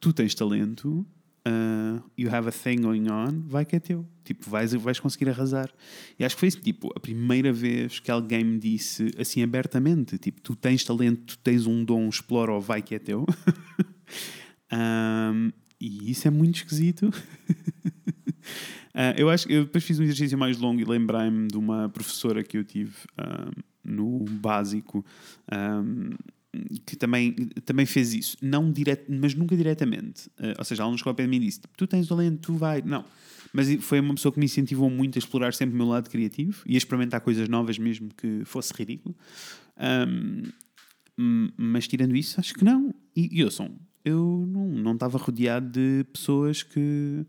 tu 0.00 0.12
tens 0.12 0.34
talento, 0.34 1.06
uh, 1.46 2.02
you 2.16 2.28
have 2.30 2.48
a 2.48 2.52
thing 2.52 2.82
going 2.82 3.08
on, 3.10 3.42
vai 3.46 3.64
que 3.64 3.76
é 3.76 3.80
teu. 3.80 4.06
Tipo, 4.24 4.48
vais, 4.50 4.72
vais 4.74 5.00
conseguir 5.00 5.30
arrasar. 5.30 5.70
E 6.18 6.24
acho 6.24 6.36
que 6.36 6.40
foi 6.40 6.48
isso, 6.48 6.60
tipo, 6.60 6.92
a 6.94 7.00
primeira 7.00 7.52
vez 7.52 7.98
que 7.98 8.10
alguém 8.10 8.44
me 8.44 8.58
disse 8.58 9.10
assim 9.18 9.42
abertamente, 9.42 10.18
tipo, 10.18 10.40
tu 10.40 10.54
tens 10.54 10.84
talento, 10.84 11.22
tu 11.24 11.38
tens 11.38 11.66
um 11.66 11.84
dom, 11.84 12.08
explora 12.08 12.52
ou 12.52 12.60
vai 12.60 12.82
que 12.82 12.94
é 12.94 12.98
teu. 12.98 13.24
um, 14.72 15.50
e 15.80 16.10
isso 16.10 16.28
é 16.28 16.30
muito 16.30 16.56
esquisito. 16.56 17.04
uh, 17.08 17.12
eu 19.16 19.30
acho 19.30 19.46
que 19.46 19.54
eu 19.54 19.64
depois 19.64 19.84
fiz 19.84 19.98
um 19.98 20.02
exercício 20.02 20.36
mais 20.36 20.58
longo 20.58 20.80
e 20.80 20.84
lembrei-me 20.84 21.48
de 21.48 21.56
uma 21.56 21.88
professora 21.88 22.42
que 22.42 22.58
eu 22.58 22.64
tive 22.64 22.94
um, 23.18 23.50
no 23.88 24.24
básico. 24.24 25.04
Um, 25.52 26.10
que 26.86 26.96
também, 26.96 27.32
também 27.64 27.86
fez 27.86 28.14
isso, 28.14 28.36
não 28.40 28.72
direto, 28.72 29.04
mas 29.08 29.34
nunca 29.34 29.56
diretamente. 29.56 30.28
Uh, 30.38 30.54
ou 30.58 30.64
seja, 30.64 30.82
ela 30.82 30.90
nos 30.90 31.00
chegou 31.00 31.14
a 31.16 31.26
mim 31.26 31.36
e 31.36 31.40
disse: 31.40 31.60
Tu 31.76 31.86
tens 31.86 32.06
talento, 32.06 32.40
tu 32.40 32.54
vai. 32.54 32.82
Não. 32.82 33.04
Mas 33.52 33.72
foi 33.82 34.00
uma 34.00 34.14
pessoa 34.14 34.32
que 34.32 34.38
me 34.38 34.44
incentivou 34.44 34.90
muito 34.90 35.16
a 35.16 35.20
explorar 35.20 35.54
sempre 35.54 35.74
o 35.74 35.78
meu 35.78 35.86
lado 35.86 36.10
criativo 36.10 36.62
e 36.66 36.74
a 36.74 36.78
experimentar 36.78 37.20
coisas 37.20 37.48
novas, 37.48 37.78
mesmo 37.78 38.10
que 38.14 38.42
fosse 38.44 38.72
ridículo. 38.74 39.14
Um, 39.78 41.48
mas 41.56 41.88
tirando 41.88 42.14
isso, 42.14 42.38
acho 42.38 42.54
que 42.54 42.64
não. 42.64 42.94
E, 43.16 43.38
e 43.38 43.40
eu 43.40 43.50
sou. 43.50 43.70
Eu 44.04 44.46
não, 44.48 44.68
não 44.68 44.92
estava 44.94 45.18
rodeado 45.18 45.70
de 45.70 46.04
pessoas 46.12 46.62
que 46.62 47.26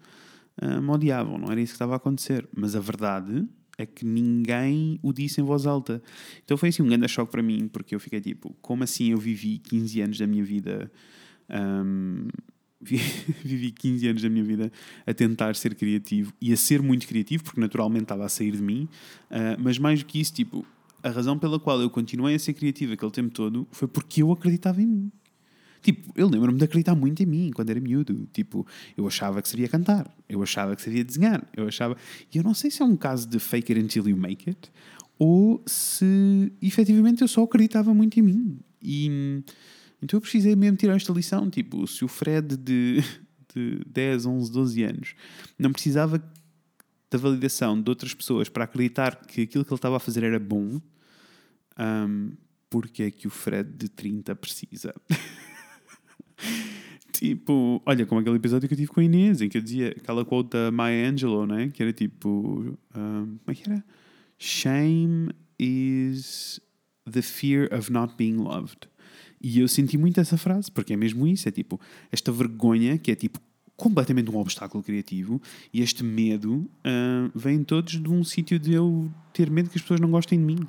uh, 0.62 0.82
me 0.82 0.90
odiavam, 0.90 1.38
não 1.38 1.52
era 1.52 1.60
isso 1.60 1.72
que 1.72 1.76
estava 1.76 1.94
a 1.94 1.98
acontecer. 1.98 2.48
Mas 2.56 2.76
a 2.76 2.80
verdade 2.80 3.48
é 3.80 3.86
que 3.86 4.06
ninguém 4.06 5.00
o 5.02 5.14
disse 5.14 5.40
em 5.40 5.44
voz 5.44 5.66
alta. 5.66 6.04
Então 6.44 6.58
foi 6.58 6.68
assim 6.68 6.84
um 6.84 6.88
grande 6.88 7.08
choque 7.08 7.32
para 7.32 7.42
mim, 7.42 7.70
porque 7.70 7.96
eu 7.96 8.00
fiquei 8.00 8.20
tipo, 8.20 8.54
como 8.62 8.84
assim 8.84 9.12
eu 9.12 9.18
vivi 9.18 9.58
15 9.58 10.02
anos 10.02 10.18
da 10.20 10.28
minha 10.28 10.44
vida. 10.44 10.92
Um, 11.52 12.28
vivi 12.80 13.72
15 13.72 14.08
anos 14.08 14.22
da 14.22 14.30
minha 14.30 14.44
vida 14.44 14.72
a 15.04 15.12
tentar 15.16 15.56
ser 15.56 15.74
criativo 15.74 16.32
e 16.40 16.54
a 16.54 16.56
ser 16.56 16.80
muito 16.80 17.08
criativo, 17.08 17.44
porque 17.44 17.60
naturalmente 17.60 18.04
estava 18.04 18.24
a 18.24 18.30
sair 18.30 18.52
de 18.52 18.62
mim, 18.62 18.88
uh, 19.32 19.60
mas 19.60 19.80
mais 19.80 20.00
do 20.00 20.06
que 20.06 20.22
isso, 20.22 20.32
tipo, 20.32 20.64
a 21.02 21.10
razão 21.10 21.40
pela 21.40 21.60
qual 21.60 21.82
eu 21.82 21.90
continuei 21.90 22.36
a 22.36 22.40
ser 22.40 22.54
criativo 22.54 22.94
aquele 22.94 23.12
tempo 23.12 23.32
todo 23.32 23.68
foi 23.72 23.88
porque 23.88 24.22
eu 24.22 24.32
acreditava 24.32 24.80
em 24.80 24.86
mim. 24.86 25.12
Tipo, 25.82 26.12
eu 26.16 26.28
lembro-me 26.28 26.58
de 26.58 26.66
acreditar 26.66 26.94
muito 26.96 27.24
em 27.24 27.26
mim 27.26 27.52
quando 27.54 27.70
era 27.70 27.80
miúdo. 27.80 28.28
Tipo, 28.34 28.66
eu 28.98 29.08
achava 29.08 29.42
que 29.42 29.48
sabia 29.48 29.68
cantar, 29.68 30.14
eu 30.28 30.42
achava 30.44 30.76
que 30.76 30.82
sabia 30.82 31.04
desenhar, 31.04 31.48
eu 31.56 31.68
achava. 31.68 31.96
E 32.34 32.38
eu 32.38 32.44
não 32.44 32.54
sei 32.54 32.70
se 32.70 32.82
é 32.82 32.86
um 32.86 32.98
caso 32.98 33.28
de 33.28 33.40
fake 33.40 33.72
it 33.74 33.84
until 33.84 34.08
you 34.08 34.18
make 34.18 34.50
it 34.50 34.72
ou 35.20 35.62
se 35.66 36.52
efetivamente 36.62 37.22
eu 37.22 37.28
só 37.28 37.44
acreditava 37.44 37.94
muito 37.94 38.20
em 38.20 38.24
mim. 38.24 38.60
E 38.82 39.44
então 40.02 40.18
eu 40.18 40.22
precisei 40.22 40.56
mesmo 40.56 40.78
tirar 40.78 40.96
esta 40.96 41.12
lição. 41.12 41.50
Tipo, 41.50 41.86
se 41.86 42.06
o 42.06 42.08
Fred 42.08 42.56
de, 42.56 43.04
de 43.54 43.82
10, 43.86 44.26
11, 44.26 44.52
12 44.52 44.84
anos 44.84 45.16
não 45.58 45.74
precisava 45.74 46.24
da 47.12 47.18
validação 47.18 47.82
de 47.82 47.90
outras 47.90 48.14
pessoas 48.14 48.48
para 48.48 48.64
acreditar 48.64 49.16
que 49.26 49.42
aquilo 49.42 49.66
que 49.66 49.72
ele 49.72 49.78
estava 49.78 49.98
a 49.98 50.00
fazer 50.00 50.24
era 50.24 50.40
bom, 50.40 50.80
um, 51.78 52.32
porque 52.70 53.04
é 53.04 53.12
que 53.12 53.28
o 53.28 53.32
Fred 53.32 53.70
de 53.70 53.90
30 53.90 54.36
precisa? 54.36 54.94
tipo, 57.20 57.82
olha, 57.86 58.06
como 58.06 58.22
aquele 58.22 58.38
episódio 58.38 58.68
que 58.70 58.74
eu 58.74 58.78
tive 58.78 58.92
com 58.92 59.02
a 59.02 59.04
Inês, 59.04 59.42
em 59.42 59.50
que 59.50 59.58
eu 59.58 59.62
dizia 59.62 59.90
aquela 59.90 60.24
quote 60.24 60.52
da 60.52 60.72
Maya 60.72 61.10
Angelou, 61.10 61.46
né? 61.46 61.70
Que 61.74 61.84
era 61.84 61.92
tipo, 61.92 62.30
um, 62.96 63.38
como 63.38 63.40
é 63.48 63.54
que 63.54 63.70
era? 63.70 63.84
Shame 64.38 65.30
is 65.60 66.62
the 67.12 67.22
fear 67.22 67.68
of 67.78 67.92
not 67.92 68.14
being 68.18 68.38
loved. 68.38 68.88
E 69.42 69.60
eu 69.60 69.68
senti 69.68 69.98
muito 69.98 70.20
essa 70.20 70.38
frase, 70.38 70.72
porque 70.72 70.94
é 70.94 70.96
mesmo 70.96 71.28
isso, 71.28 71.48
é 71.50 71.52
tipo, 71.52 71.80
esta 72.10 72.32
vergonha 72.32 72.98
que 72.98 73.12
é 73.12 73.16
tipo 73.16 73.40
completamente 73.76 74.30
um 74.30 74.38
obstáculo 74.38 74.84
criativo 74.84 75.42
e 75.74 75.82
este 75.82 76.04
medo 76.04 76.56
uh, 76.56 77.32
vem 77.34 77.64
todos 77.64 77.94
de 77.94 78.10
um 78.10 78.24
sítio 78.26 78.60
de 78.60 78.74
eu 78.74 79.10
ter 79.34 79.50
medo 79.50 79.70
que 79.70 79.78
as 79.78 79.82
pessoas 79.82 80.00
não 80.00 80.12
gostem 80.12 80.38
de 80.38 80.46
mim. 80.46 80.60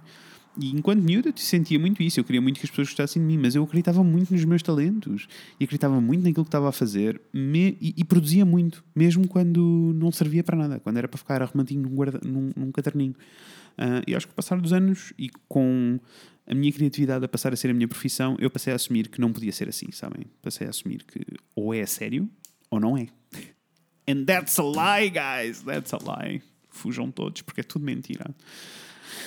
E 0.61 0.71
enquanto 0.73 1.01
miúdo 1.01 1.31
eu 1.31 1.33
sentia 1.37 1.79
muito 1.79 2.03
isso, 2.03 2.21
eu 2.21 2.25
queria 2.25 2.41
muito 2.41 2.61
que 2.61 2.67
as 2.67 2.71
pessoas 2.71 2.89
gostassem 2.89 3.23
de 3.23 3.27
mim, 3.27 3.39
mas 3.39 3.55
eu 3.55 3.65
acreditava 3.65 4.05
muito 4.05 4.35
nos 4.35 4.45
meus 4.45 4.63
talentos 4.63 5.27
e 5.59 5.65
acreditava 5.65 5.99
muito 6.03 6.23
naquilo 6.23 6.45
que 6.45 6.49
estava 6.49 6.69
a 6.69 6.73
fazer 6.73 7.19
me, 7.33 7.79
e, 7.81 7.95
e, 7.97 8.05
produzia 8.05 8.45
muito, 8.45 8.85
mesmo 8.95 9.27
quando 9.27 9.93
não 9.95 10.13
servia 10.13 10.45
para 10.45 10.59
nada, 10.59 10.79
quando 10.79 10.99
era 10.99 11.09
para 11.09 11.17
ficar 11.17 11.41
arrumadinho 11.41 11.81
num, 11.81 11.95
guarda, 11.95 12.21
num, 12.23 12.51
num 12.55 12.71
caderninho. 12.71 13.15
Uh, 13.79 14.05
e 14.07 14.15
acho 14.15 14.29
que 14.29 14.35
passar 14.35 14.61
dos 14.61 14.75
anos 14.75 15.15
e 15.19 15.31
com 15.49 15.99
a 16.47 16.55
minha 16.55 16.71
criatividade 16.71 17.25
a 17.25 17.29
passar 17.29 17.55
a 17.55 17.57
ser 17.57 17.71
a 17.71 17.75
minha 17.75 17.89
profissão, 17.89 18.37
eu 18.39 18.51
passei 18.51 18.71
a 18.71 18.77
assumir 18.77 19.09
que 19.09 19.19
não 19.19 19.33
podia 19.33 19.53
ser 19.53 19.67
assim, 19.67 19.91
sabem? 19.91 20.27
Passei 20.43 20.67
a 20.67 20.71
assumir 20.71 21.05
que 21.05 21.21
ou 21.57 21.73
é 21.73 21.81
a 21.81 21.87
sério 21.87 22.29
ou 22.71 22.79
não 22.79 22.99
é. 22.99 23.07
And 24.07 24.25
that's 24.27 24.59
a 24.59 24.63
lie, 24.63 25.09
guys! 25.09 25.63
That's 25.63 25.95
a 25.95 25.99
lie. 25.99 26.43
Fujam 26.69 27.11
todos, 27.11 27.41
porque 27.41 27.63
é 27.63 27.65
tudo 27.65 27.85
mentira 27.85 28.35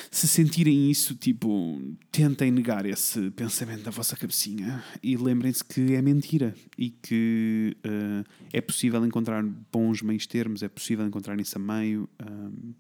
se 0.10 0.28
sentirem 0.28 0.90
isso, 0.90 1.16
tipo, 1.16 1.82
tentem 2.12 2.52
negar 2.52 2.86
esse 2.86 3.32
pensamento 3.32 3.84
da 3.84 3.92
vossa 3.92 4.16
cabecinha 4.16 4.84
e 5.02 5.16
lembrem-se 5.18 5.64
que 5.64 5.94
é 5.94 6.02
mentira 6.02 6.54
e 6.78 6.90
que 6.90 7.76
uh, 7.86 8.24
é 8.52 8.62
possível 8.62 9.06
encontrar 9.06 9.44
bons 9.72 10.02
meios 10.02 10.28
termos, 10.28 10.64
é 10.64 10.70
possível 10.70 11.06
encontrar 11.06 11.40
isso 11.40 11.58
a 11.58 11.62
meio. 11.62 12.10
Um, 12.22 12.74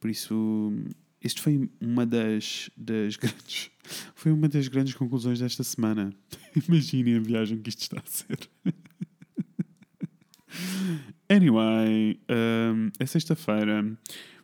por 0.00 0.10
isso, 0.10 0.72
este 1.22 1.40
foi 1.40 1.70
uma 1.80 2.04
das, 2.04 2.70
das 2.76 3.16
grandes 3.16 3.70
foi 4.14 4.32
uma 4.32 4.48
das 4.48 4.68
grandes 4.68 4.94
conclusões 4.94 5.40
desta 5.40 5.64
semana. 5.64 6.12
Imaginem 6.68 7.16
a 7.16 7.20
viagem 7.20 7.58
que 7.60 7.68
isto 7.68 7.82
está 7.82 7.98
a 7.98 8.06
ser. 8.06 8.38
anyway, 11.28 12.20
um, 12.30 12.90
é 12.98 13.06
sexta-feira. 13.06 13.84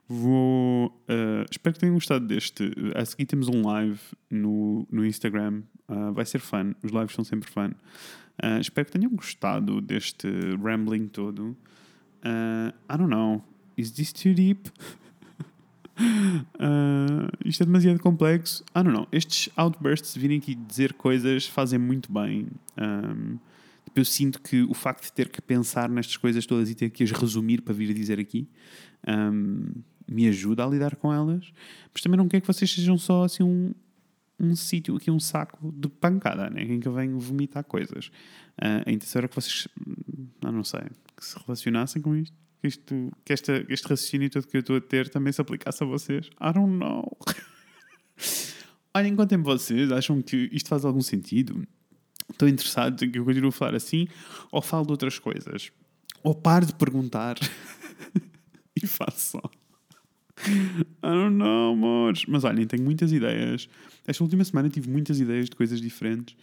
Vou. 0.08 0.86
Uh, 1.06 1.44
espero 1.50 1.74
que 1.74 1.80
tenham 1.80 1.94
gostado 1.94 2.26
deste. 2.26 2.72
A 2.94 3.04
seguir 3.04 3.26
temos 3.26 3.46
um 3.46 3.66
live 3.66 4.00
no, 4.30 4.86
no 4.90 5.04
Instagram. 5.04 5.62
Uh, 5.86 6.12
vai 6.14 6.24
ser 6.24 6.38
fun. 6.38 6.72
Os 6.82 6.90
lives 6.90 7.14
são 7.14 7.22
sempre 7.24 7.50
fun. 7.50 7.72
Uh, 8.42 8.58
espero 8.58 8.86
que 8.86 8.92
tenham 8.92 9.10
gostado 9.10 9.82
deste 9.82 10.28
rambling 10.62 11.08
todo. 11.08 11.54
I 12.24 12.96
don't 12.96 13.10
know. 13.10 13.44
Is 13.76 13.92
this 13.92 14.12
too 14.12 14.32
deep? 14.32 14.70
isto 17.44 17.62
é 17.62 17.66
demasiado 17.66 18.00
complexo. 18.00 18.64
I 18.74 18.82
don't 18.82 18.92
know. 18.92 19.06
Estes 19.12 19.50
outbursts 19.56 20.16
virem 20.16 20.38
aqui 20.38 20.54
dizer 20.54 20.94
coisas 20.94 21.46
fazem 21.46 21.78
muito 21.78 22.10
bem. 22.10 22.48
Um, 22.76 23.38
eu 23.94 24.04
sinto 24.04 24.40
que 24.40 24.62
o 24.62 24.74
facto 24.74 25.04
de 25.04 25.12
ter 25.12 25.28
que 25.28 25.40
pensar 25.42 25.88
nestas 25.88 26.16
coisas 26.16 26.46
todas 26.46 26.70
e 26.70 26.74
ter 26.74 26.90
que 26.90 27.02
as 27.02 27.10
resumir 27.10 27.62
para 27.62 27.74
vir 27.74 27.90
a 27.90 27.94
dizer 27.94 28.20
aqui 28.20 28.48
um, 29.06 29.72
me 30.08 30.28
ajuda 30.28 30.64
a 30.64 30.66
lidar 30.66 30.96
com 30.96 31.12
elas, 31.12 31.52
mas 31.92 32.02
também 32.02 32.16
não 32.16 32.28
quero 32.28 32.42
que 32.42 32.46
vocês 32.46 32.70
sejam 32.70 32.96
só 32.96 33.24
assim 33.24 33.42
um, 33.42 33.72
um 34.40 34.54
sítio, 34.54 34.96
aqui 34.96 35.10
um 35.10 35.20
saco 35.20 35.72
de 35.72 35.88
pancada, 35.88 36.48
né? 36.48 36.62
em 36.62 36.80
que 36.80 36.88
eu 36.88 36.92
venho 36.92 37.18
vomitar 37.18 37.64
coisas. 37.64 38.06
Uh, 38.58 38.82
a 38.86 38.90
intenção 38.90 39.20
era 39.20 39.28
que 39.28 39.34
vocês, 39.34 39.68
não, 40.42 40.52
não 40.52 40.64
sei, 40.64 40.80
que 41.16 41.24
se 41.24 41.36
relacionassem 41.44 42.00
com 42.00 42.14
isto. 42.16 42.36
Que, 42.60 42.66
isto, 42.66 43.12
que 43.24 43.32
esta, 43.32 43.64
este 43.68 43.86
raciocínio 43.86 44.28
todo 44.30 44.46
que 44.46 44.56
eu 44.56 44.60
estou 44.60 44.76
a 44.76 44.80
ter 44.80 45.08
também 45.08 45.32
se 45.32 45.40
aplicasse 45.40 45.82
a 45.82 45.86
vocês. 45.86 46.26
I 46.40 46.52
don't 46.52 46.76
know. 46.76 47.16
Olhem, 48.94 49.14
contem 49.14 49.38
vocês, 49.38 49.92
acham 49.92 50.20
que 50.20 50.48
isto 50.52 50.68
faz 50.68 50.84
algum 50.84 51.00
sentido? 51.00 51.64
Estão 52.30 52.48
interessados 52.48 53.00
em 53.02 53.10
que 53.10 53.18
eu 53.18 53.24
continue 53.24 53.48
a 53.48 53.52
falar 53.52 53.76
assim? 53.76 54.08
Ou 54.50 54.60
falo 54.60 54.86
de 54.86 54.92
outras 54.92 55.18
coisas? 55.18 55.70
Ou 56.22 56.34
pare 56.34 56.66
de 56.66 56.74
perguntar 56.74 57.36
e 58.74 58.86
faço 58.86 59.38
só. 59.38 59.50
I 60.46 61.08
don't 61.08 61.36
know, 61.36 61.72
amores. 61.72 62.24
Mas 62.26 62.44
olhem, 62.44 62.66
tenho 62.66 62.82
muitas 62.82 63.12
ideias. 63.12 63.68
Esta 64.06 64.22
última 64.22 64.44
semana 64.44 64.68
tive 64.68 64.88
muitas 64.90 65.20
ideias 65.20 65.46
de 65.48 65.56
coisas 65.56 65.80
diferentes. 65.80 66.36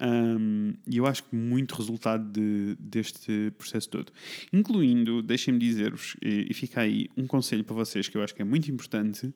Um, 0.00 0.74
e 0.86 0.96
eu 0.96 1.06
acho 1.06 1.24
que 1.24 1.34
muito 1.34 1.74
resultado 1.74 2.24
de, 2.30 2.76
deste 2.78 3.52
processo 3.58 3.88
todo. 3.88 4.12
Incluindo, 4.52 5.22
deixem-me 5.22 5.58
dizer-vos, 5.58 6.16
e, 6.22 6.46
e 6.48 6.54
fica 6.54 6.82
aí 6.82 7.08
um 7.16 7.26
conselho 7.26 7.64
para 7.64 7.74
vocês 7.74 8.08
que 8.08 8.16
eu 8.16 8.22
acho 8.22 8.34
que 8.34 8.42
é 8.42 8.44
muito 8.44 8.70
importante. 8.70 9.32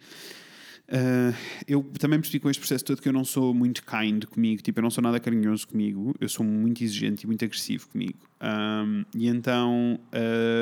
Uh, 0.88 1.34
eu 1.66 1.82
também 1.98 2.20
percebi 2.20 2.38
com 2.38 2.50
este 2.50 2.60
processo 2.60 2.84
todo 2.84 3.00
que 3.00 3.08
eu 3.08 3.12
não 3.12 3.24
sou 3.24 3.54
muito 3.54 3.82
kind 3.84 4.24
comigo, 4.24 4.60
tipo, 4.62 4.78
eu 4.78 4.82
não 4.82 4.90
sou 4.90 5.02
nada 5.02 5.18
carinhoso 5.18 5.66
comigo, 5.66 6.14
eu 6.20 6.28
sou 6.28 6.44
muito 6.44 6.84
exigente 6.84 7.24
e 7.24 7.26
muito 7.26 7.44
agressivo 7.44 7.88
comigo. 7.88 8.18
Um, 8.42 9.04
e 9.14 9.28
então, 9.28 9.98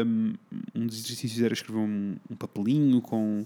um, 0.06 0.34
um 0.74 0.86
dos 0.86 0.98
exercícios 0.98 1.42
era 1.42 1.54
escrever 1.54 1.80
um, 1.80 2.16
um 2.30 2.36
papelinho 2.36 3.00
com 3.00 3.44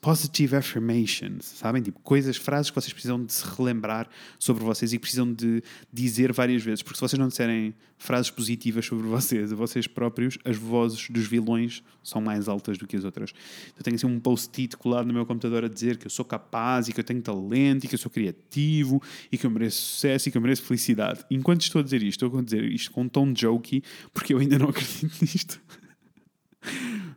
positive 0.00 0.56
affirmations, 0.56 1.44
sabem? 1.44 1.82
Tipo, 1.82 2.00
coisas, 2.00 2.36
frases 2.36 2.70
que 2.70 2.74
vocês 2.74 2.92
precisam 2.92 3.24
de 3.24 3.32
se 3.32 3.44
relembrar 3.56 4.08
sobre 4.38 4.64
vocês 4.64 4.92
e 4.92 4.98
precisam 4.98 5.32
de 5.32 5.62
dizer 5.92 6.32
várias 6.32 6.62
vezes. 6.62 6.82
Porque 6.82 6.96
se 6.96 7.00
vocês 7.00 7.18
não 7.18 7.28
disserem 7.28 7.74
frases 7.96 8.30
positivas 8.30 8.84
sobre 8.84 9.06
vocês, 9.06 9.52
a 9.52 9.56
vocês 9.56 9.86
próprios, 9.86 10.38
as 10.44 10.56
vozes 10.56 11.08
dos 11.08 11.26
vilões 11.26 11.82
são 12.02 12.20
mais 12.20 12.48
altas 12.48 12.76
do 12.76 12.86
que 12.86 12.96
as 12.96 13.04
outras. 13.04 13.32
Eu 13.76 13.82
tenho 13.82 13.94
assim 13.94 14.06
um 14.06 14.18
post-it 14.18 14.76
colado 14.76 15.06
no 15.06 15.14
meu 15.14 15.24
computador 15.24 15.64
a 15.64 15.68
dizer 15.68 15.96
que 15.96 16.06
eu 16.06 16.10
sou 16.10 16.24
capaz 16.24 16.88
e 16.88 16.92
que 16.92 17.00
eu 17.00 17.04
tenho 17.04 17.22
talento 17.22 17.84
e 17.84 17.88
que 17.88 17.94
eu 17.94 17.98
sou 17.98 18.10
criativo 18.10 19.02
e 19.30 19.38
que 19.38 19.46
eu 19.46 19.50
mereço 19.50 19.80
sucesso 19.80 20.28
e 20.28 20.32
que 20.32 20.38
eu 20.38 20.42
mereço 20.42 20.62
felicidade. 20.62 21.24
Enquanto 21.30 21.62
estou 21.62 21.80
a 21.80 21.84
dizer 21.84 22.02
isto, 22.02 22.26
estou 22.26 22.40
a 22.40 22.42
dizer 22.42 22.64
isto 22.64 22.90
com 22.90 23.02
um 23.02 23.08
tom 23.08 23.32
jokey, 23.32 23.82
porque 24.12 24.34
eu 24.34 24.38
ainda 24.38 24.58
não 24.58 24.68
acredito 24.70 25.22
nisto. 25.22 25.60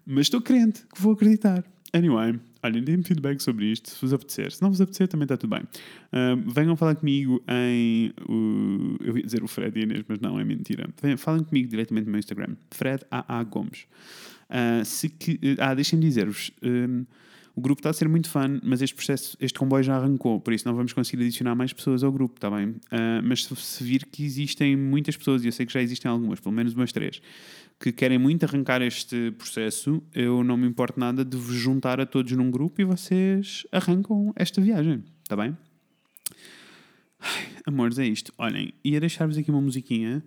Mas 0.10 0.28
estou 0.28 0.42
crente 0.42 0.84
que 0.94 1.02
vou 1.02 1.12
acreditar. 1.12 1.66
Anyway, 1.94 2.40
olhem, 2.64 2.84
deem-me 2.84 3.04
feedback 3.04 3.42
sobre 3.42 3.66
isto, 3.66 3.90
se 3.90 4.02
vos 4.02 4.14
apetecer. 4.14 4.52
Se 4.54 4.62
não 4.62 4.70
vos 4.70 4.80
apetecer, 4.80 5.08
também 5.10 5.26
está 5.26 5.36
tudo 5.36 5.50
bem. 5.50 5.64
Uh, 5.64 6.50
venham 6.50 6.78
falar 6.78 6.96
comigo 6.96 7.44
em. 7.48 8.14
Uh, 8.30 8.96
eu 9.04 9.18
ia 9.18 9.24
dizer 9.24 9.44
o 9.44 9.48
Fred 9.48 9.78
e 9.78 9.84
Inês, 9.84 10.04
mas 10.08 10.20
não, 10.20 10.40
é 10.40 10.46
mentira. 10.46 10.88
Venham, 11.02 11.18
falem 11.18 11.44
comigo 11.44 11.70
diretamente 11.70 12.06
no 12.06 12.12
meu 12.12 12.20
Instagram, 12.20 12.56
Fred 12.72 13.04
AA 13.12 13.44
Gomes. 13.44 13.86
Uh, 14.50 14.86
se 14.86 15.10
que, 15.10 15.58
ah, 15.60 15.74
deixem-me 15.74 16.06
dizer-vos. 16.06 16.52
o 17.54 17.60
grupo 17.62 17.80
está 17.80 17.90
a 17.90 17.94
ser 17.94 18.08
muito 18.08 18.30
fã, 18.30 18.62
mas 18.64 18.82
este 18.82 18.96
processo, 18.96 19.36
este 19.42 19.60
comboio 19.60 19.84
já 19.84 19.98
arrancou, 19.98 20.40
por 20.40 20.54
isso 20.54 20.66
não 20.66 20.76
vamos 20.76 20.94
conseguir 20.94 21.24
adicionar 21.24 21.56
mais 21.56 21.74
pessoas 21.74 22.04
ao 22.04 22.12
grupo, 22.12 22.36
está 22.36 22.50
bem? 22.50 22.70
Uh, 22.70 23.24
mas 23.24 23.44
se, 23.44 23.56
se 23.56 23.84
vir 23.84 24.06
que 24.06 24.24
existem 24.24 24.76
muitas 24.78 25.18
pessoas, 25.18 25.44
e 25.44 25.48
eu 25.48 25.52
sei 25.52 25.66
que 25.66 25.74
já 25.74 25.82
existem 25.82 26.10
algumas, 26.10 26.40
pelo 26.40 26.54
menos 26.54 26.74
umas 26.74 26.92
três, 26.92 27.22
que 27.80 27.92
querem 27.92 28.18
muito 28.18 28.44
arrancar 28.44 28.82
este 28.82 29.32
processo, 29.32 30.02
eu 30.14 30.44
não 30.44 30.58
me 30.58 30.68
importo 30.68 31.00
nada 31.00 31.24
de 31.24 31.38
vos 31.38 31.56
juntar 31.56 32.00
a 32.00 32.06
todos 32.06 32.32
num 32.32 32.50
grupo 32.50 32.82
e 32.82 32.84
vocês 32.84 33.66
arrancam 33.72 34.34
esta 34.36 34.60
viagem, 34.60 35.04
está 35.24 35.36
bem? 35.36 35.56
Ai, 37.20 37.48
amores, 37.66 38.00
é 38.00 38.06
isto. 38.06 38.34
Olhem, 38.38 38.74
ia 38.84 39.00
deixar-vos 39.00 39.38
aqui 39.38 39.52
uma 39.52 39.62
musiquinha. 39.62 40.24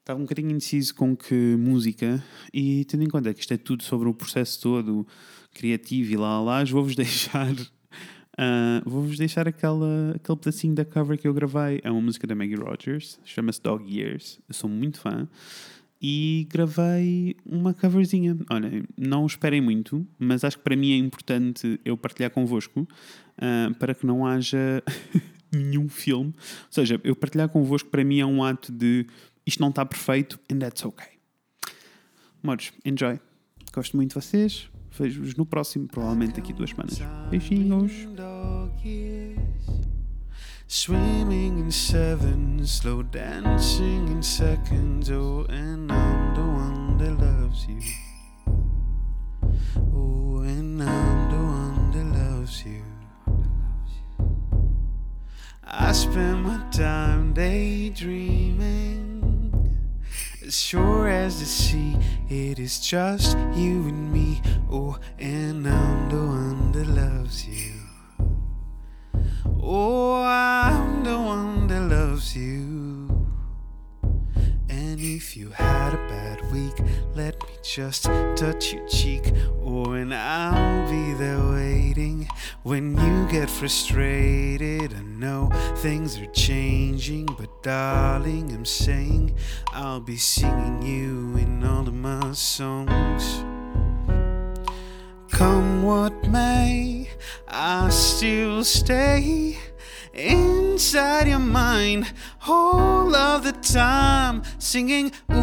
Estava 0.00 0.20
um 0.20 0.22
bocadinho 0.22 0.50
indeciso 0.50 0.94
com 0.94 1.16
que 1.16 1.34
música, 1.56 2.22
e 2.54 2.84
tendo 2.84 3.02
em 3.02 3.08
conta 3.08 3.34
que 3.34 3.40
isto 3.40 3.52
é 3.52 3.56
tudo 3.56 3.82
sobre 3.82 4.08
o 4.08 4.14
processo 4.14 4.60
todo 4.60 5.06
criativo 5.52 6.12
e 6.12 6.16
lá 6.16 6.40
lá, 6.40 6.62
vou-vos 6.62 6.94
deixar. 6.96 7.52
Uh, 7.52 8.84
vou-vos 8.84 9.16
deixar 9.16 9.48
aquela, 9.48 10.12
aquele 10.14 10.38
pedacinho 10.38 10.74
da 10.74 10.84
cover 10.84 11.18
que 11.18 11.26
eu 11.26 11.34
gravei. 11.34 11.80
É 11.82 11.90
uma 11.90 12.00
música 12.00 12.26
da 12.26 12.34
Maggie 12.34 12.54
Rogers, 12.54 13.18
chama-se 13.24 13.60
Dog 13.60 13.82
Years. 13.84 14.38
Eu 14.46 14.54
sou 14.54 14.70
muito 14.70 15.00
fã 15.00 15.26
e 16.00 16.46
gravei 16.50 17.36
uma 17.44 17.72
coverzinha. 17.72 18.36
Olha, 18.50 18.84
não 18.96 19.26
esperem 19.26 19.60
muito, 19.60 20.06
mas 20.18 20.44
acho 20.44 20.58
que 20.58 20.64
para 20.64 20.76
mim 20.76 20.92
é 20.92 20.96
importante 20.96 21.80
eu 21.84 21.96
partilhar 21.96 22.30
convosco 22.30 22.80
uh, 22.80 23.74
para 23.78 23.94
que 23.94 24.06
não 24.06 24.26
haja 24.26 24.82
nenhum 25.52 25.88
filme. 25.88 26.34
Ou 26.36 26.70
seja, 26.70 27.00
eu 27.02 27.16
partilhar 27.16 27.48
convosco 27.48 27.88
para 27.88 28.04
mim 28.04 28.20
é 28.20 28.26
um 28.26 28.42
ato 28.42 28.72
de 28.72 29.06
isto 29.46 29.60
não 29.60 29.68
está 29.68 29.84
perfeito 29.84 30.38
and 30.52 30.58
that's 30.58 30.84
okay. 30.84 31.16
Amores, 32.42 32.72
enjoy. 32.84 33.18
Gosto 33.72 33.96
muito 33.96 34.10
de 34.10 34.14
vocês. 34.14 34.68
Vejo-vos 34.98 35.34
no 35.34 35.44
próximo, 35.44 35.86
provavelmente 35.86 36.34
daqui 36.36 36.52
duas 36.52 36.70
semanas. 36.70 36.98
Beijinhos. 37.30 37.92
Swimming 40.68 41.60
in 41.60 41.70
sevens, 41.70 42.72
slow 42.72 43.00
dancing 43.00 44.08
in 44.08 44.20
seconds. 44.20 45.08
Oh, 45.12 45.46
and 45.48 45.92
I'm 45.92 46.34
the 46.34 46.40
one 46.40 46.98
that 46.98 47.12
loves 47.12 47.68
you. 47.68 47.80
Oh, 49.94 50.40
and 50.40 50.82
I'm 50.82 51.30
the 51.30 51.36
one 51.36 51.92
that 51.92 52.04
loves 52.18 52.64
you. 52.64 52.82
I 55.62 55.92
spend 55.92 56.42
my 56.42 56.60
time 56.72 57.32
daydreaming. 57.32 59.14
As 60.44 60.58
sure 60.60 61.06
as 61.08 61.38
the 61.38 61.46
sea, 61.46 61.96
it 62.28 62.58
is 62.58 62.80
just 62.80 63.36
you 63.54 63.86
and 63.86 64.12
me. 64.12 64.42
Oh, 64.68 64.98
and 65.16 65.68
I'm 65.68 66.08
the 66.08 66.16
one 66.16 66.72
that 66.72 66.88
loves 66.88 67.46
you. 67.46 67.75
Oh, 69.68 70.22
I'm 70.22 71.02
the 71.02 71.18
one 71.18 71.66
that 71.66 71.80
loves 71.80 72.36
you. 72.36 73.26
And 74.68 75.00
if 75.00 75.36
you 75.36 75.50
had 75.50 75.92
a 75.92 75.96
bad 76.08 76.52
week, 76.52 76.78
let 77.16 77.34
me 77.42 77.56
just 77.64 78.04
touch 78.04 78.72
your 78.72 78.86
cheek. 78.86 79.32
Oh, 79.64 79.90
and 79.94 80.14
I'll 80.14 80.88
be 80.88 81.14
there 81.14 81.44
waiting 81.50 82.28
when 82.62 82.96
you 82.96 83.26
get 83.28 83.50
frustrated. 83.50 84.94
I 84.94 85.02
know 85.02 85.50
things 85.78 86.16
are 86.20 86.26
changing, 86.26 87.26
but 87.26 87.64
darling, 87.64 88.52
I'm 88.52 88.64
saying 88.64 89.34
I'll 89.72 89.98
be 89.98 90.16
singing 90.16 90.82
you 90.82 91.36
in 91.42 91.64
all 91.64 91.88
of 91.88 91.94
my 91.94 92.30
songs. 92.34 93.42
Come 95.36 95.82
what 95.82 96.26
may, 96.28 97.10
I 97.46 97.90
still 97.90 98.64
stay 98.64 99.58
inside 100.14 101.28
your 101.28 101.40
mind 101.40 102.10
all 102.48 103.14
of 103.14 103.44
the 103.44 103.52
time, 103.52 104.44
singing, 104.58 105.12
Ooh, 105.30 105.36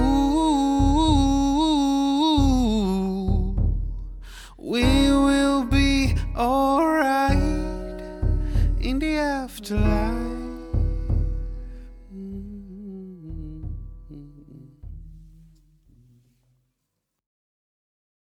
we 4.58 4.82
will 5.12 5.63
be 5.63 6.15
alright 6.36 7.38
in 8.82 8.97
the 8.97 9.17
afterlife. 9.17 10.33